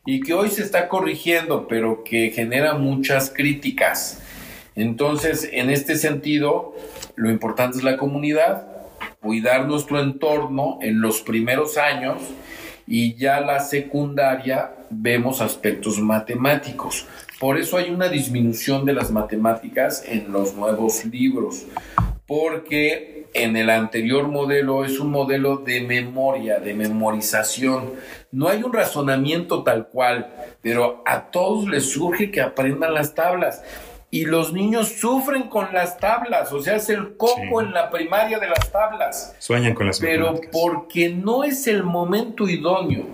[0.05, 4.21] y que hoy se está corrigiendo, pero que genera muchas críticas.
[4.75, 6.75] Entonces, en este sentido,
[7.15, 8.72] lo importante es la comunidad,
[9.23, 12.21] cuidar nuestro entorno en los primeros años
[12.87, 17.07] y ya la secundaria vemos aspectos matemáticos.
[17.39, 21.67] Por eso hay una disminución de las matemáticas en los nuevos libros,
[22.27, 27.93] porque en el anterior modelo es un modelo de memoria, de memorización.
[28.31, 33.63] No hay un razonamiento tal cual, pero a todos les surge que aprendan las tablas.
[34.15, 38.39] Y los niños sufren con las tablas, o sea, es el coco en la primaria
[38.39, 39.35] de las tablas.
[39.39, 43.07] Sueñan con las Pero porque no es el momento idóneo.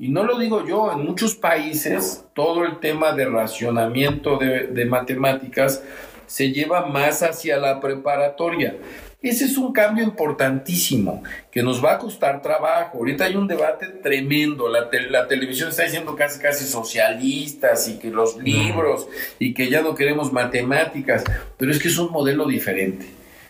[0.00, 4.84] Y no lo digo yo, en muchos países todo el tema de racionamiento de, de
[4.84, 5.80] matemáticas
[6.26, 8.74] se lleva más hacia la preparatoria.
[9.22, 12.98] Ese es un cambio importantísimo que nos va a costar trabajo.
[12.98, 14.68] Ahorita hay un debate tremendo.
[14.68, 19.06] La, la, televisión está diciendo casi casi socialistas y que los libros
[19.38, 21.22] y que ya no queremos matemáticas.
[21.56, 23.06] Pero es que es un modelo diferente.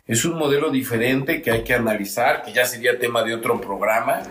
[0.07, 4.25] Es un modelo diferente que hay que analizar, que ya sería tema de otro programa,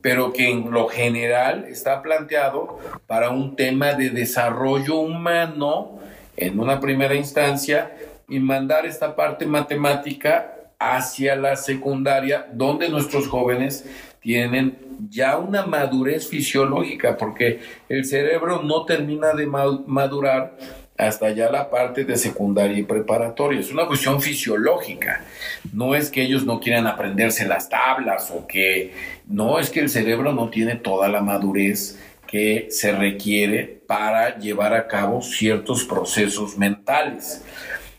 [0.00, 5.98] pero que en lo general está planteado para un tema de desarrollo humano
[6.36, 7.96] en una primera instancia
[8.28, 13.84] y mandar esta parte matemática hacia la secundaria, donde nuestros jóvenes
[14.20, 20.56] tienen ya una madurez fisiológica, porque el cerebro no termina de madurar
[20.98, 23.60] hasta ya la parte de secundaria y preparatoria.
[23.60, 25.24] Es una cuestión fisiológica.
[25.72, 28.92] No es que ellos no quieran aprenderse las tablas o que
[29.26, 34.74] no es que el cerebro no tiene toda la madurez que se requiere para llevar
[34.74, 37.44] a cabo ciertos procesos mentales.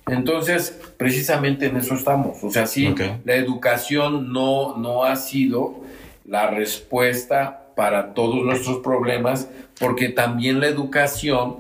[0.08, 2.44] Entonces, precisamente en eso estamos.
[2.44, 2.94] O sea, sí,
[3.26, 5.82] la educación no, no ha sido
[6.26, 9.48] la respuesta para todos nuestros problemas,
[9.80, 11.58] porque también la educación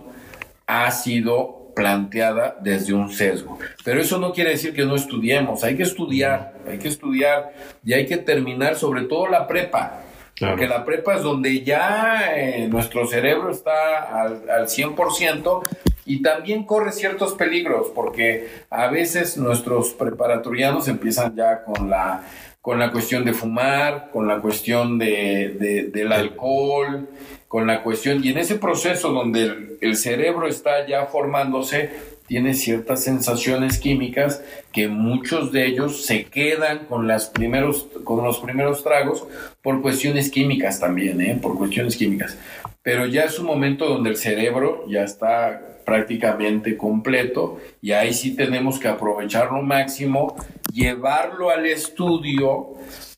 [0.66, 3.60] ha sido planteada desde un sesgo.
[3.84, 7.54] Pero eso no quiere decir que no estudiemos, hay que estudiar, hay que estudiar
[7.86, 10.02] y hay que terminar sobre todo la prepa.
[10.40, 15.64] Porque la prepa es donde ya eh, nuestro cerebro está al, al 100%,
[16.06, 22.24] y también corre ciertos peligros porque a veces nuestros preparatorianos empiezan ya con la
[22.68, 27.08] con la cuestión de fumar, con la cuestión de, del alcohol,
[27.48, 31.90] con la cuestión, y en ese proceso donde el, cerebro está ya formándose,
[32.28, 39.26] tiene ciertas sensaciones químicas que muchos de ellos se quedan con, los primeros tragos
[39.62, 41.40] por cuestiones químicas también, ¿eh?
[41.42, 42.38] por cuestiones químicas.
[42.84, 48.36] Pero ya es un momento donde el cerebro ya está prácticamente completo y ahí sí
[48.36, 50.36] tenemos que aprovecharlo máximo,
[50.74, 52.74] llevarlo al estudio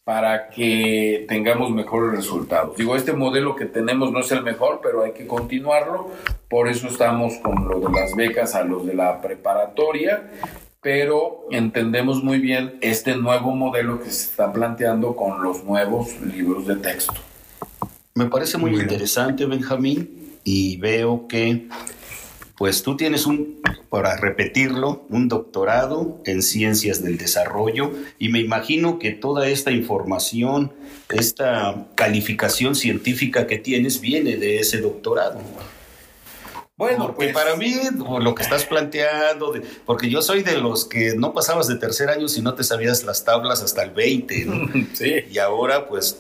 [0.10, 2.76] para que tengamos mejores resultados.
[2.76, 6.10] Digo, este modelo que tenemos no es el mejor, pero hay que continuarlo,
[6.50, 10.32] por eso estamos con lo de las becas a los de la preparatoria,
[10.82, 16.66] pero entendemos muy bien este nuevo modelo que se está planteando con los nuevos libros
[16.66, 17.14] de texto.
[18.16, 21.68] Me parece muy interesante, Benjamín, y veo que
[22.60, 29.00] pues tú tienes un, para repetirlo, un doctorado en ciencias del desarrollo y me imagino
[29.00, 30.74] que toda esta información,
[31.08, 35.40] esta calificación científica que tienes viene de ese doctorado.
[36.76, 37.76] Bueno, porque pues, para mí
[38.20, 39.54] lo que estás planteando,
[39.86, 43.06] porque yo soy de los que no pasabas de tercer año si no te sabías
[43.06, 44.70] las tablas hasta el 20, ¿no?
[44.94, 45.14] Sí.
[45.32, 46.20] Y ahora pues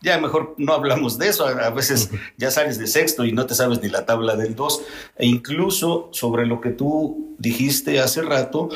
[0.00, 3.54] ya mejor no hablamos de eso, a veces ya sales de sexto y no te
[3.54, 4.82] sabes ni la tabla del 2,
[5.16, 8.68] e incluso sobre lo que tú dijiste hace rato,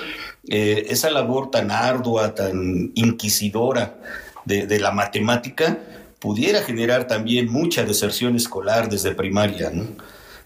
[0.49, 3.99] eh, esa labor tan ardua, tan inquisidora
[4.45, 5.79] de, la matemática,
[6.18, 9.87] pudiera generar también mucha deserción escolar desde primaria, ¿no?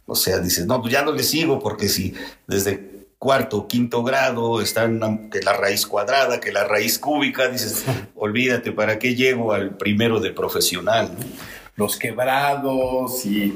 [0.06, 2.14] O sea, dices, no, pues ya no le sigo porque si
[2.46, 8.72] desde cuarto, quinto grado, están que la raíz cuadrada, que la raíz cúbica, dices, olvídate,
[8.72, 11.10] ¿para qué llego al primero de profesional?
[11.76, 13.54] Los quebrados y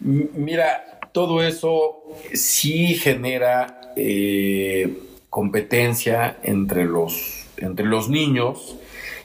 [0.00, 2.02] mira, todo eso
[2.34, 4.98] sí genera eh,
[5.30, 8.76] competencia entre los, entre los niños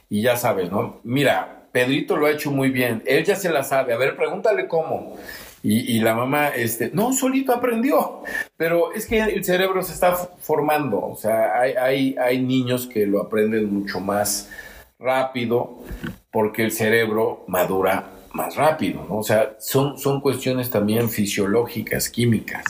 [0.09, 0.99] y ya sabes, ¿no?
[1.03, 4.67] Mira, Pedrito lo ha hecho muy bien, él ya se la sabe, a ver, pregúntale
[4.67, 5.17] cómo.
[5.64, 8.24] Y, la mamá, este, no, solito aprendió,
[8.57, 13.05] pero es que el cerebro se está formando, o sea, hay, hay, hay niños que
[13.05, 14.49] lo aprenden mucho más
[14.97, 15.84] rápido
[16.32, 19.18] porque el cerebro madura más rápido, ¿no?
[19.18, 22.64] O sea, son, son cuestiones también fisiológicas, químicas.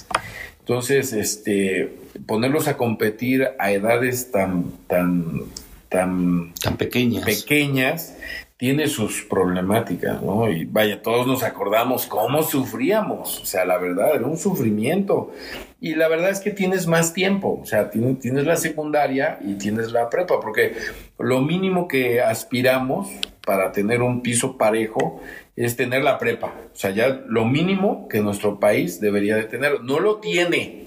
[0.60, 5.44] Entonces, este, ponerlos a competir a edades tan, tan,
[5.89, 7.24] tan, tan pequeñas.
[7.24, 8.16] pequeñas
[8.62, 10.47] tiene sus problemáticas, ¿no?
[10.47, 15.32] Y vaya, todos nos acordamos cómo sufríamos, o sea, la verdad, era un sufrimiento.
[15.80, 19.91] Y la verdad es que tienes más tiempo, o sea, tienes, la secundaria y tienes
[19.91, 20.76] la prepa, porque
[21.18, 23.09] lo mínimo que aspiramos
[23.43, 25.20] para tener un piso parejo
[25.55, 26.53] es tener la prepa.
[26.72, 29.82] O sea, ya lo mínimo que nuestro país debería de tener.
[29.82, 30.84] No lo tiene.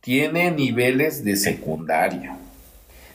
[0.00, 2.38] Tiene niveles de secundaria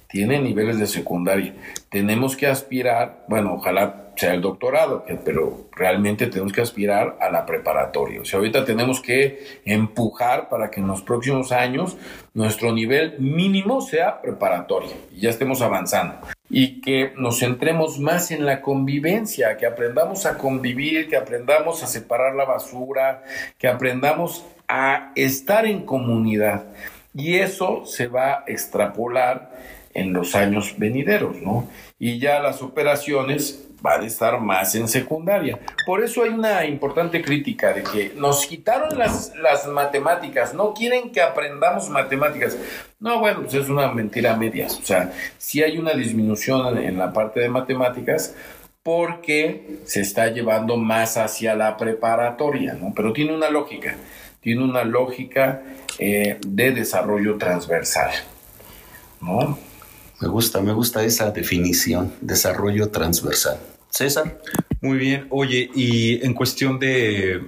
[0.09, 1.53] tiene niveles de secundaria.
[1.89, 7.45] Tenemos que aspirar, bueno, ojalá sea el doctorado, pero realmente tenemos que aspirar a la
[7.45, 8.19] preparatoria.
[8.19, 11.95] O sea, ahorita tenemos que empujar para que en los próximos años
[12.33, 16.15] nuestro nivel mínimo sea preparatoria y ya estemos avanzando.
[16.49, 21.87] Y que nos centremos más en la convivencia, que aprendamos a convivir, que aprendamos a
[21.87, 23.23] separar la basura,
[23.59, 26.65] que aprendamos a estar en comunidad.
[27.13, 31.67] Y eso se va a extrapolar en los años venideros, ¿no?
[31.97, 35.59] Y ya las operaciones van a estar más en secundaria.
[35.85, 41.11] Por eso hay una importante crítica de que nos quitaron las, las matemáticas, no quieren
[41.11, 42.57] que aprendamos matemáticas.
[42.99, 44.77] No, bueno, pues es una mentira a medias.
[44.79, 48.35] O sea, sí hay una disminución en, la parte de matemáticas
[48.83, 52.93] porque se está llevando más hacia la preparatoria, ¿no?
[52.95, 53.95] Pero tiene una lógica,
[54.41, 55.61] tiene una lógica
[55.99, 58.11] eh, de desarrollo transversal,
[59.21, 59.68] ¿no?
[60.21, 63.57] Me gusta, me gusta esa definición, desarrollo transversal.
[63.89, 64.39] César.
[64.81, 67.41] Muy bien, oye, y en cuestión de,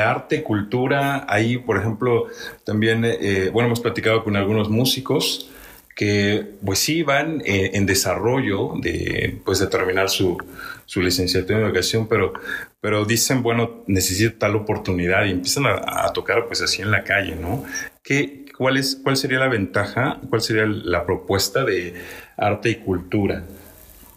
[0.00, 2.26] arte, cultura, ahí, por ejemplo,
[2.64, 5.50] también, eh, bueno, hemos platicado con algunos músicos
[5.94, 10.36] que, pues sí, van eh, en desarrollo de, pues, de terminar su,
[10.84, 12.34] su licenciatura en educación, pero,
[12.80, 17.04] pero dicen, bueno, necesito tal oportunidad y empiezan a, a tocar, pues, así en la
[17.04, 17.64] calle, ¿no?
[18.02, 21.94] ¿Qué, ¿cuál, es, ¿cuál sería la ventaja, cuál sería la propuesta de
[22.36, 23.44] arte y cultura?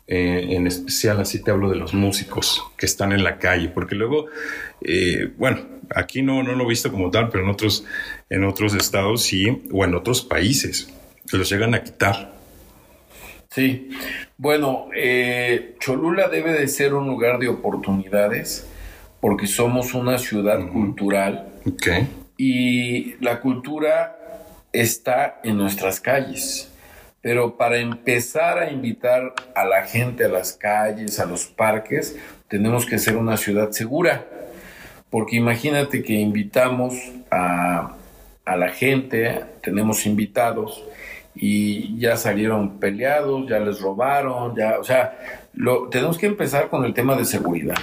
[0.08, 3.94] Eh, en especial así te hablo de los músicos que están en la calle, porque
[3.96, 4.26] luego,
[4.82, 5.60] eh, bueno,
[5.96, 7.86] aquí no, no lo he visto como tal, pero en otros,
[8.30, 10.92] en otros estados sí, o en otros países,
[11.26, 12.34] se los llegan a quitar.
[13.50, 13.90] Sí,
[14.38, 18.68] bueno, eh, Cholula debe de ser un lugar de oportunidades
[19.22, 21.50] porque somos una ciudad cultural
[22.38, 24.19] y la cultura
[24.74, 26.72] está en nuestras calles.
[27.22, 32.18] Pero para empezar a invitar a la gente a las calles, a los parques,
[32.48, 34.26] tenemos que ser una ciudad segura.
[35.10, 36.96] Porque imagínate que invitamos
[37.32, 37.96] a,
[38.46, 40.84] la gente, tenemos invitados
[41.36, 46.84] y ya salieron peleados, ya les robaron, ya, o sea, lo, tenemos que empezar con
[46.84, 47.78] el tema de seguridad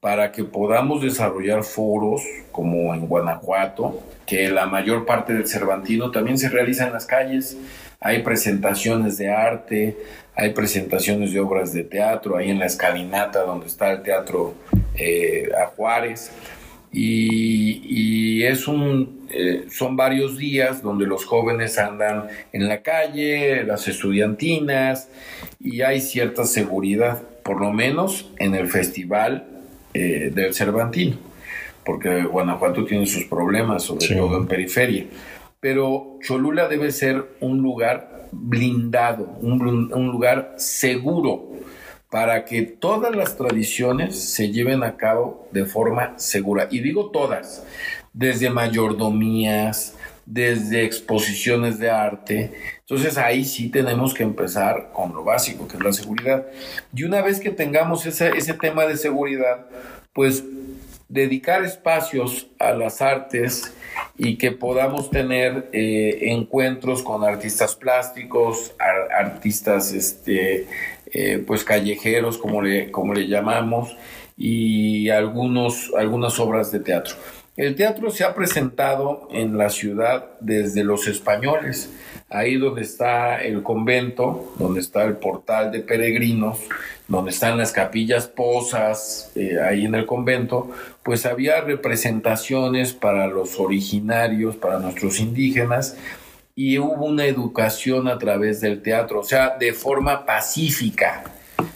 [0.00, 2.22] para que podamos desarrollar foros
[2.52, 7.56] como en Guanajuato, que la mayor parte del Cervantino también se realiza en las calles.
[8.00, 9.96] Hay presentaciones de arte,
[10.36, 14.54] hay presentaciones de obras de teatro, ahí en la escalinata donde está el teatro
[14.94, 16.30] eh, a Juárez.
[16.92, 23.88] Y, es un, eh, son varios días donde los jóvenes andan en la calle, las
[23.88, 25.08] estudiantinas,
[25.60, 29.57] y hay cierta seguridad, por lo menos en el festival
[29.94, 31.16] eh, del Cervantino,
[31.84, 35.06] porque Guanajuato tiene sus problemas, sobre todo en periferia.
[35.60, 41.48] Pero Cholula debe ser un lugar blindado, un, un lugar seguro
[42.10, 46.68] para que todas las tradiciones se lleven a cabo de forma segura.
[46.70, 47.64] Y digo todas,
[48.12, 49.94] desde mayordomías,
[50.30, 52.52] desde exposiciones de arte.
[52.80, 56.46] Entonces ahí sí tenemos que empezar con lo básico, que es la seguridad.
[56.94, 59.66] Y una vez que tengamos ese, ese tema de seguridad,
[60.12, 60.44] pues
[61.08, 63.72] dedicar espacios a las artes
[64.18, 68.74] y que podamos tener eh, encuentros con artistas plásticos,
[69.18, 70.66] artistas este,
[71.10, 73.96] eh, pues callejeros, como le, como le llamamos,
[74.36, 77.14] y algunos, algunas obras de teatro.
[77.58, 81.92] El teatro se ha presentado en la ciudad desde los españoles,
[82.30, 86.60] ahí donde está el convento, donde está el portal de peregrinos,
[87.08, 90.70] donde están las capillas posas, eh, ahí en el convento,
[91.02, 95.96] pues había representaciones para los originarios, para nuestros indígenas,
[96.54, 101.24] y hubo una educación a través del teatro, o sea, de forma pacífica,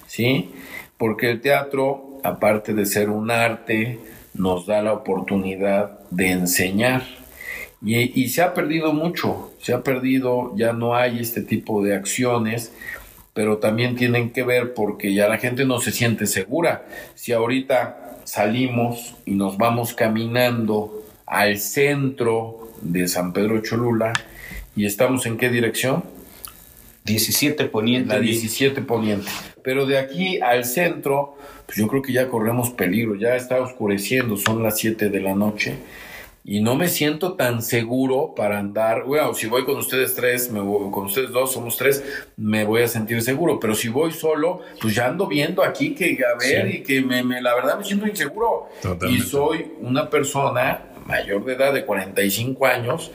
[0.07, 0.53] ¿sí?
[0.97, 3.99] Porque el teatro, aparte de ser un arte,
[4.35, 7.03] nos da la oportunidad de enseñar.
[7.85, 12.73] Y, se ha perdido mucho, se ha perdido, ya no hay este tipo de acciones,
[13.35, 16.87] pero también tienen que ver porque ya la gente no se siente segura.
[17.17, 24.13] Si ahorita salimos y nos vamos caminando al centro de San Pedro Cholula
[24.77, 26.05] y estamos en qué dirección?
[27.05, 28.15] 17 poniente.
[28.15, 29.29] La 17 poniente.
[29.65, 31.37] Pero de aquí al centro
[31.73, 35.35] pues yo creo que ya corremos peligro, ya está oscureciendo, son las 7 de la
[35.35, 35.79] noche
[36.45, 40.61] y no me siento tan seguro para andar, bueno, si voy con ustedes tres, me
[40.91, 42.03] con ustedes dos, somos tres,
[42.37, 46.19] me voy a sentir seguro, pero si voy solo, pues ya ando viendo aquí que
[46.25, 48.69] a ver y que me, la verdad me siento inseguro.
[49.09, 53.13] Y soy una persona mayor de edad de 45 años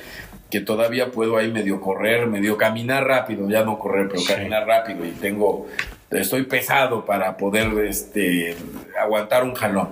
[0.50, 5.06] que todavía puedo ahí medio correr, medio caminar rápido, ya no correr, pero caminar rápido
[5.06, 5.68] y tengo,
[6.12, 8.56] estoy pesado para poder este,
[9.00, 9.90] aguantar un jalón.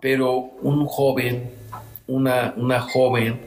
[0.00, 1.50] Pero un joven,
[2.06, 3.40] una, una joven,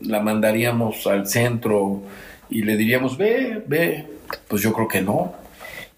[0.00, 2.02] la mandaríamos al centro
[2.50, 4.06] y le diríamos, ve, ve,
[4.48, 5.34] pues yo creo que no.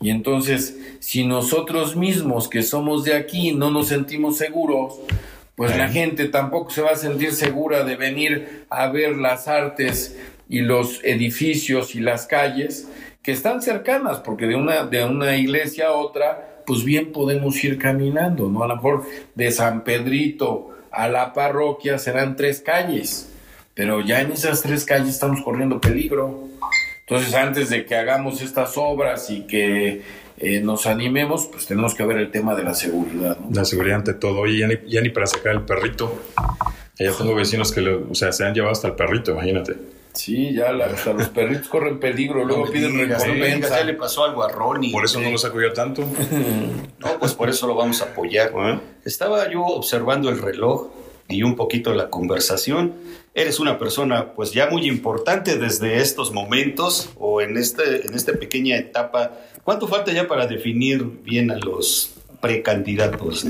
[0.01, 4.95] Y entonces, si nosotros mismos que somos de aquí no nos sentimos seguros,
[5.57, 10.17] pues la gente tampoco se va a sentir segura de venir a ver las artes
[10.49, 12.87] y los edificios y las calles
[13.29, 17.77] que están cercanas, porque de una, de una iglesia a otra, pues bien podemos ir
[17.77, 18.65] caminando, ¿no?
[18.65, 19.05] A lo mejor
[19.35, 23.31] de San Pedrito a la parroquia serán tres calles,
[23.75, 26.49] pero ya en esas tres calles estamos corriendo peligro.
[27.01, 30.01] Entonces, antes de que hagamos estas obras y que
[30.39, 33.37] eh, nos animemos, pues tenemos que ver el tema de la seguridad.
[33.53, 34.39] La seguridad ante todo.
[34.41, 36.19] Oye, ya ni, ya ni para sacar el perrito.
[36.99, 39.98] Ya tengo vecinos que, o sea, se han llevado hasta el perrito, imagínate.
[40.13, 43.79] Sí, ya hasta los perritos corren peligro, luego piden recompensa.
[43.79, 44.93] Ya le pasó algo a Ronnie.
[44.93, 46.03] Por eso no lo saco yo tanto.
[46.99, 48.53] no, pues por eso lo vamos a apoyar.
[49.05, 50.89] Estaba yo observando el reloj
[51.29, 52.95] y un poquito la conversación.
[53.35, 58.33] Eres una persona pues ya muy importante desde estos momentos o en, este, en esta
[58.33, 59.33] pequeña etapa.
[59.63, 63.47] ¿Cuánto falta ya para definir bien a los precandidatos?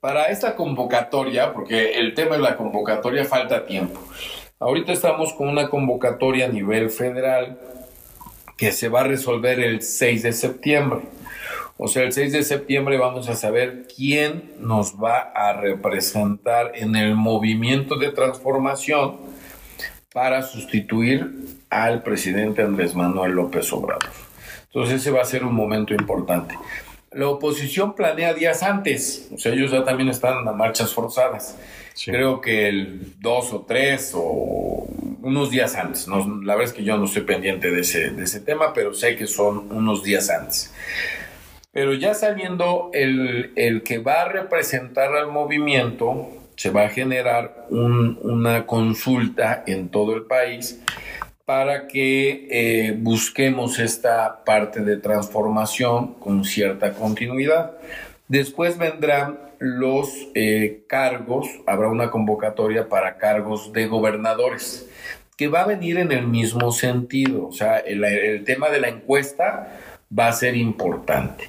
[0.00, 4.00] Para esta convocatoria, porque el tema de la convocatoria falta tiempo.
[4.60, 7.60] Ahorita estamos con una convocatoria a nivel federal
[8.56, 11.02] que se va a resolver el 6 de septiembre.
[11.76, 16.96] O sea, el 6 de septiembre vamos a saber quién nos va a representar en
[16.96, 19.18] el movimiento de transformación
[20.12, 24.10] para sustituir al presidente Andrés Manuel López Obrador.
[24.66, 26.56] Entonces ese va a ser un momento importante.
[27.12, 31.56] La oposición planea días antes, o sea, ellos ya también están a marchas forzadas.
[32.04, 34.86] Creo que el 2 o 3 o
[35.22, 36.06] unos días antes.
[36.08, 39.16] la verdad es que yo no estoy pendiente de ese, de ese tema, pero sé
[39.16, 40.72] que son unos días antes.
[41.72, 47.66] Pero ya sabiendo el, el que va a representar al movimiento, se va a generar
[47.70, 50.80] una consulta en todo el país
[51.44, 57.72] para que eh, busquemos esta parte de transformación con cierta continuidad.
[58.28, 64.88] Después vendrán los eh, cargos, habrá una convocatoria para cargos de gobernadores,
[65.36, 69.78] que va a venir en el mismo sentido, o sea, el tema de la encuesta
[70.16, 71.48] va a ser importante.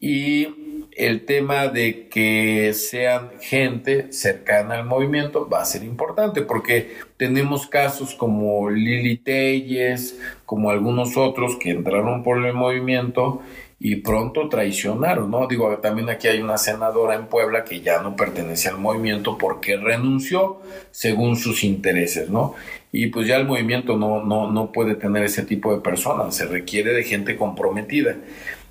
[0.00, 0.48] Y
[0.96, 7.66] el tema de que sean gente cercana al movimiento va a ser importante porque tenemos
[7.66, 13.40] casos como Lili Telles, como algunos otros que entraron por el movimiento
[13.82, 15.46] y pronto traicionaron, ¿no?
[15.46, 19.78] Digo, también aquí hay una senadora en Puebla que ya no pertenece al movimiento porque
[19.78, 20.60] renunció
[20.90, 22.54] según sus intereses, ¿no?
[22.92, 26.44] Y pues ya el movimiento no, no, no puede tener ese tipo de personas, se
[26.44, 28.16] requiere de gente comprometida.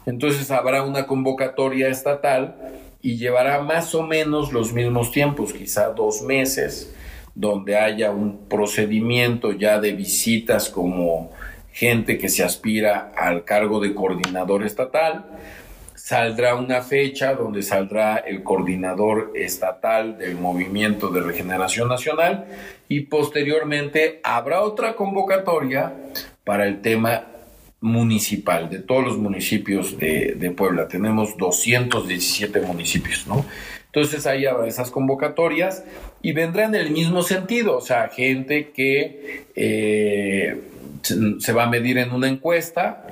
[0.05, 2.55] Entonces habrá una convocatoria estatal
[3.01, 6.93] y llevará más o menos los mismos tiempos, quizá dos meses,
[7.33, 11.31] donde haya un procedimiento ya de visitas como
[11.79, 15.25] gente que se aspira al cargo de coordinador estatal.
[15.95, 22.47] Saldrá una fecha donde saldrá el coordinador estatal del Movimiento de Regeneración Nacional
[22.89, 25.93] y posteriormente habrá otra convocatoria
[26.43, 27.27] para el tema
[27.79, 30.89] municipal de todos los municipios de, Puebla.
[30.89, 33.45] Tenemos 217 municipios, ¿no?
[33.85, 35.85] Entonces ahí habrá esas convocatorias
[36.21, 40.57] y vendrá en el mismo sentido, o sea, gente que eh,
[41.01, 43.05] se, va a medir en una encuesta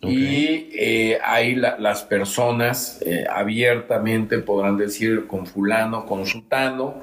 [0.00, 7.02] y eh, ahí las personas eh, abiertamente podrán decir con fulano, con sultano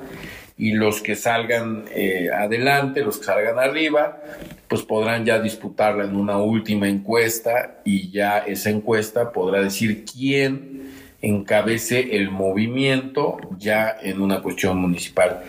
[0.57, 4.21] y los que salgan eh, adelante, los que salgan arriba,
[4.69, 10.93] pues podrán ya disputarla en una última encuesta y ya esa encuesta podrá decir quién
[11.21, 15.43] encabece el movimiento ya en una cuestión municipal.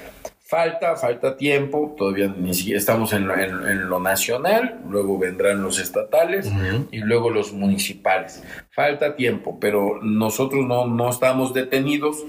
[0.49, 6.49] Falta, falta tiempo, todavía ni siquiera estamos en lo, nacional, luego vendrán los estatales
[6.93, 8.45] y luego los municipales.
[8.71, 12.25] Falta tiempo, pero nosotros no, no estamos detenidos,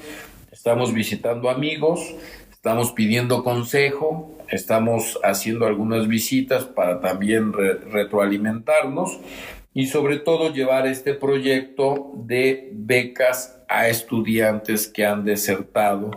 [0.51, 2.15] estamos visitando amigos,
[2.57, 9.19] Estamos pidiendo consejo, estamos haciendo algunas visitas para también retroalimentarnos
[9.73, 16.11] y sobre todo llevar este proyecto de becas a estudiantes que han desertado,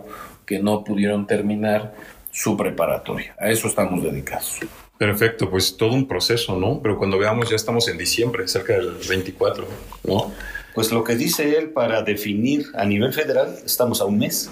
[0.45, 1.93] que no pudieron terminar
[2.31, 3.35] su preparatoria.
[3.39, 4.59] A eso estamos dedicados.
[4.97, 6.79] Perfecto, pues todo un proceso, ¿no?
[6.81, 9.67] Pero cuando veamos ya estamos en diciembre, cerca del 24,
[10.03, 10.31] ¿no?
[10.73, 14.51] Pues lo que dice él para definir a nivel federal, estamos a un mes,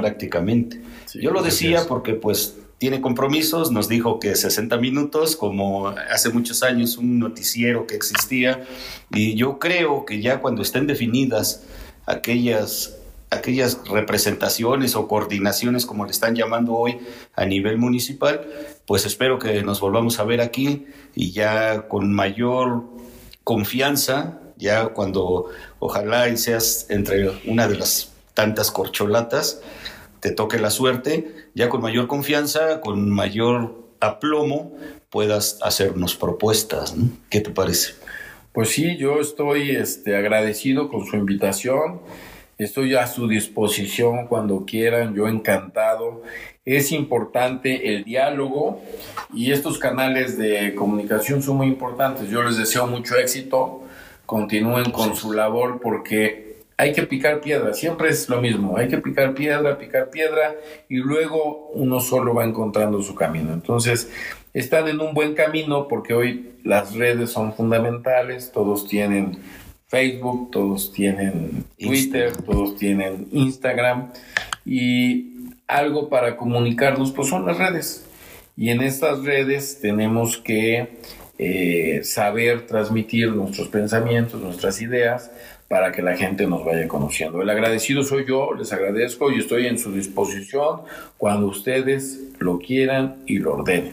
[0.00, 0.80] prácticamente.
[1.14, 6.62] Yo lo decía porque pues tiene compromisos, nos dijo que 60 minutos, como hace muchos
[6.62, 8.64] años un noticiero que existía,
[9.12, 11.64] y yo creo que ya cuando estén definidas
[12.06, 12.97] aquellas
[13.30, 16.98] aquellas representaciones o coordinaciones, como le están llamando hoy
[17.34, 18.48] a nivel municipal,
[18.86, 22.84] pues espero que nos volvamos a ver aquí y ya con mayor
[23.44, 25.46] confianza, ya cuando
[25.78, 29.60] ojalá y seas entre una de las tantas corcholatas,
[30.20, 34.76] te toque la suerte, ya con mayor confianza, con mayor aplomo,
[35.10, 36.94] puedas hacernos propuestas.
[37.30, 37.94] ¿Qué te parece?
[38.52, 42.00] Pues sí, yo estoy este, agradecido con su invitación.
[42.58, 46.24] Estoy a su disposición cuando quieran, yo encantado.
[46.64, 48.82] Es importante el diálogo
[49.32, 52.28] y estos canales de comunicación son muy importantes.
[52.28, 53.84] Yo les deseo mucho éxito.
[54.26, 58.98] Continúen con su labor porque hay que picar piedra, siempre es lo mismo, hay que
[58.98, 60.54] picar piedra, picar piedra
[60.88, 63.52] y luego uno solo va encontrando su camino.
[63.52, 64.10] Entonces,
[64.52, 69.38] están en un buen camino porque hoy las redes son fundamentales, todos tienen
[69.88, 74.12] Facebook, todos tienen Twitter, todos tienen Instagram
[74.64, 78.04] y algo para comunicarnos pues son las redes.
[78.56, 80.98] Y en estas redes tenemos que
[81.38, 85.30] eh, saber transmitir nuestros pensamientos, nuestras ideas,
[85.68, 87.42] para que la gente nos vaya conociendo.
[87.42, 90.80] El agradecido soy yo, les agradezco y estoy en su disposición
[91.18, 93.92] cuando ustedes lo quieran y lo ordenen.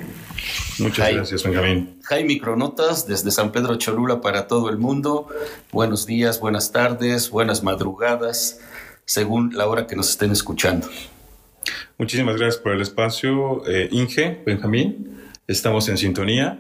[0.80, 1.98] Muchas gracias, Benjamín.
[2.04, 5.28] Jaime Cronotas, desde San Pedro Cholula para todo el mundo.
[5.72, 8.62] Buenos días, buenas tardes, buenas madrugadas,
[9.04, 10.88] según la hora que nos estén escuchando.
[11.98, 15.24] Muchísimas gracias por el espacio, eh, Inge, Benjamín.
[15.48, 16.58] Estamos en sintonía.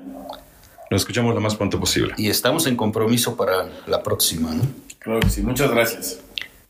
[0.91, 2.13] Nos escuchamos lo más pronto posible.
[2.17, 4.84] Y estamos en compromiso para la próxima, ¿no?
[5.05, 6.19] Claro que sí, muchas gracias.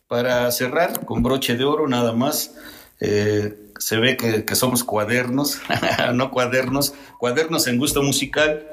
[0.10, 2.54] Para cerrar, con broche de oro nada más,
[3.00, 5.62] eh, se ve que, somos cuadernos,
[6.14, 8.68] no cuadernos, cuadernos en gusto musical,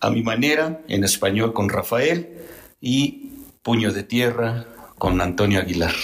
[0.00, 2.30] a mi manera, en español con Rafael
[2.80, 3.30] y
[3.62, 4.66] Puño de Tierra
[4.98, 5.94] con Antonio Aguilar.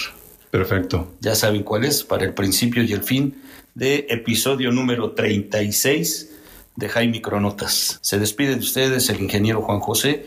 [0.49, 1.11] Perfecto.
[1.19, 3.43] Ya saben cuál es, para el principio y el fin
[3.75, 6.31] de episodio número 36
[6.77, 7.99] de Jaime Cronotas.
[8.01, 10.25] Se despide de ustedes el ingeniero Juan José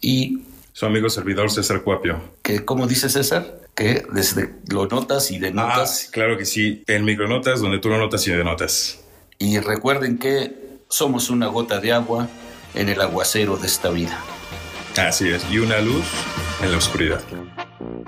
[0.00, 0.45] y
[0.76, 2.20] su amigo servidor César Cuapio.
[2.42, 3.60] ¿Qué, ¿Cómo dice César?
[3.74, 6.04] Que desde lo notas y denotas.
[6.04, 6.84] Ah, claro que sí.
[6.86, 9.00] En micronotas, donde tú lo notas y denotas.
[9.38, 10.52] Y recuerden que
[10.90, 12.28] somos una gota de agua
[12.74, 14.22] en el aguacero de esta vida.
[14.98, 15.50] Así es.
[15.50, 16.04] Y una luz
[16.62, 17.22] en la oscuridad.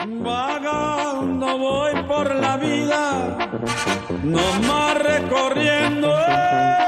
[0.07, 3.51] Vagando voy por la vida,
[4.23, 6.88] más recorriendo el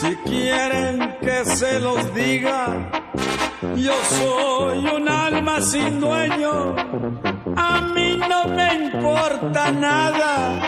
[0.00, 2.90] Si quieren que se los diga,
[3.76, 6.74] yo soy un alma sin dueño.
[7.54, 10.58] A mí no me importa nada.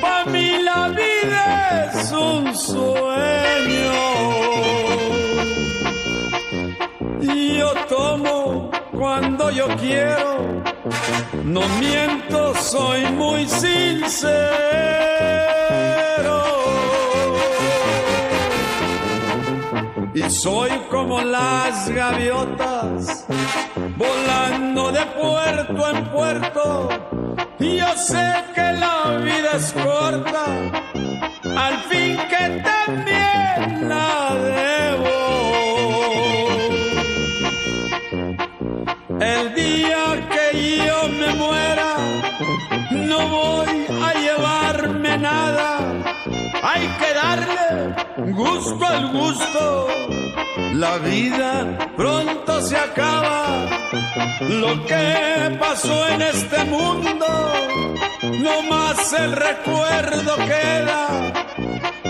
[0.00, 3.92] Para mí la vida es un sueño.
[7.22, 10.62] Y yo tomo cuando yo quiero.
[11.42, 14.86] No miento, soy muy sincero.
[20.16, 23.26] Y soy como las gaviotas
[23.98, 26.88] volando de puerto en puerto.
[27.58, 30.46] Y yo sé que la vida es corta
[31.44, 35.16] al fin que también la debo.
[39.20, 41.96] El día que yo me muera
[42.90, 43.75] no voy
[46.76, 49.88] hay que darle gusto al gusto.
[50.74, 53.66] La vida pronto se acaba.
[54.40, 57.26] Lo que pasó en este mundo,
[58.22, 61.02] no más el recuerdo queda.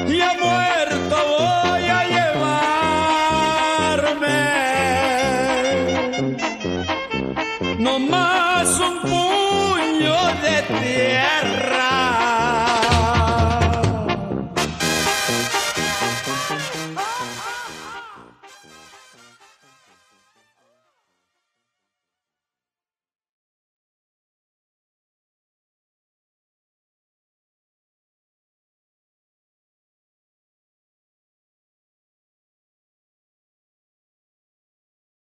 [0.08, 2.56] Y a muerto voy a llevarme.
[7.78, 11.45] No más un puño de tierra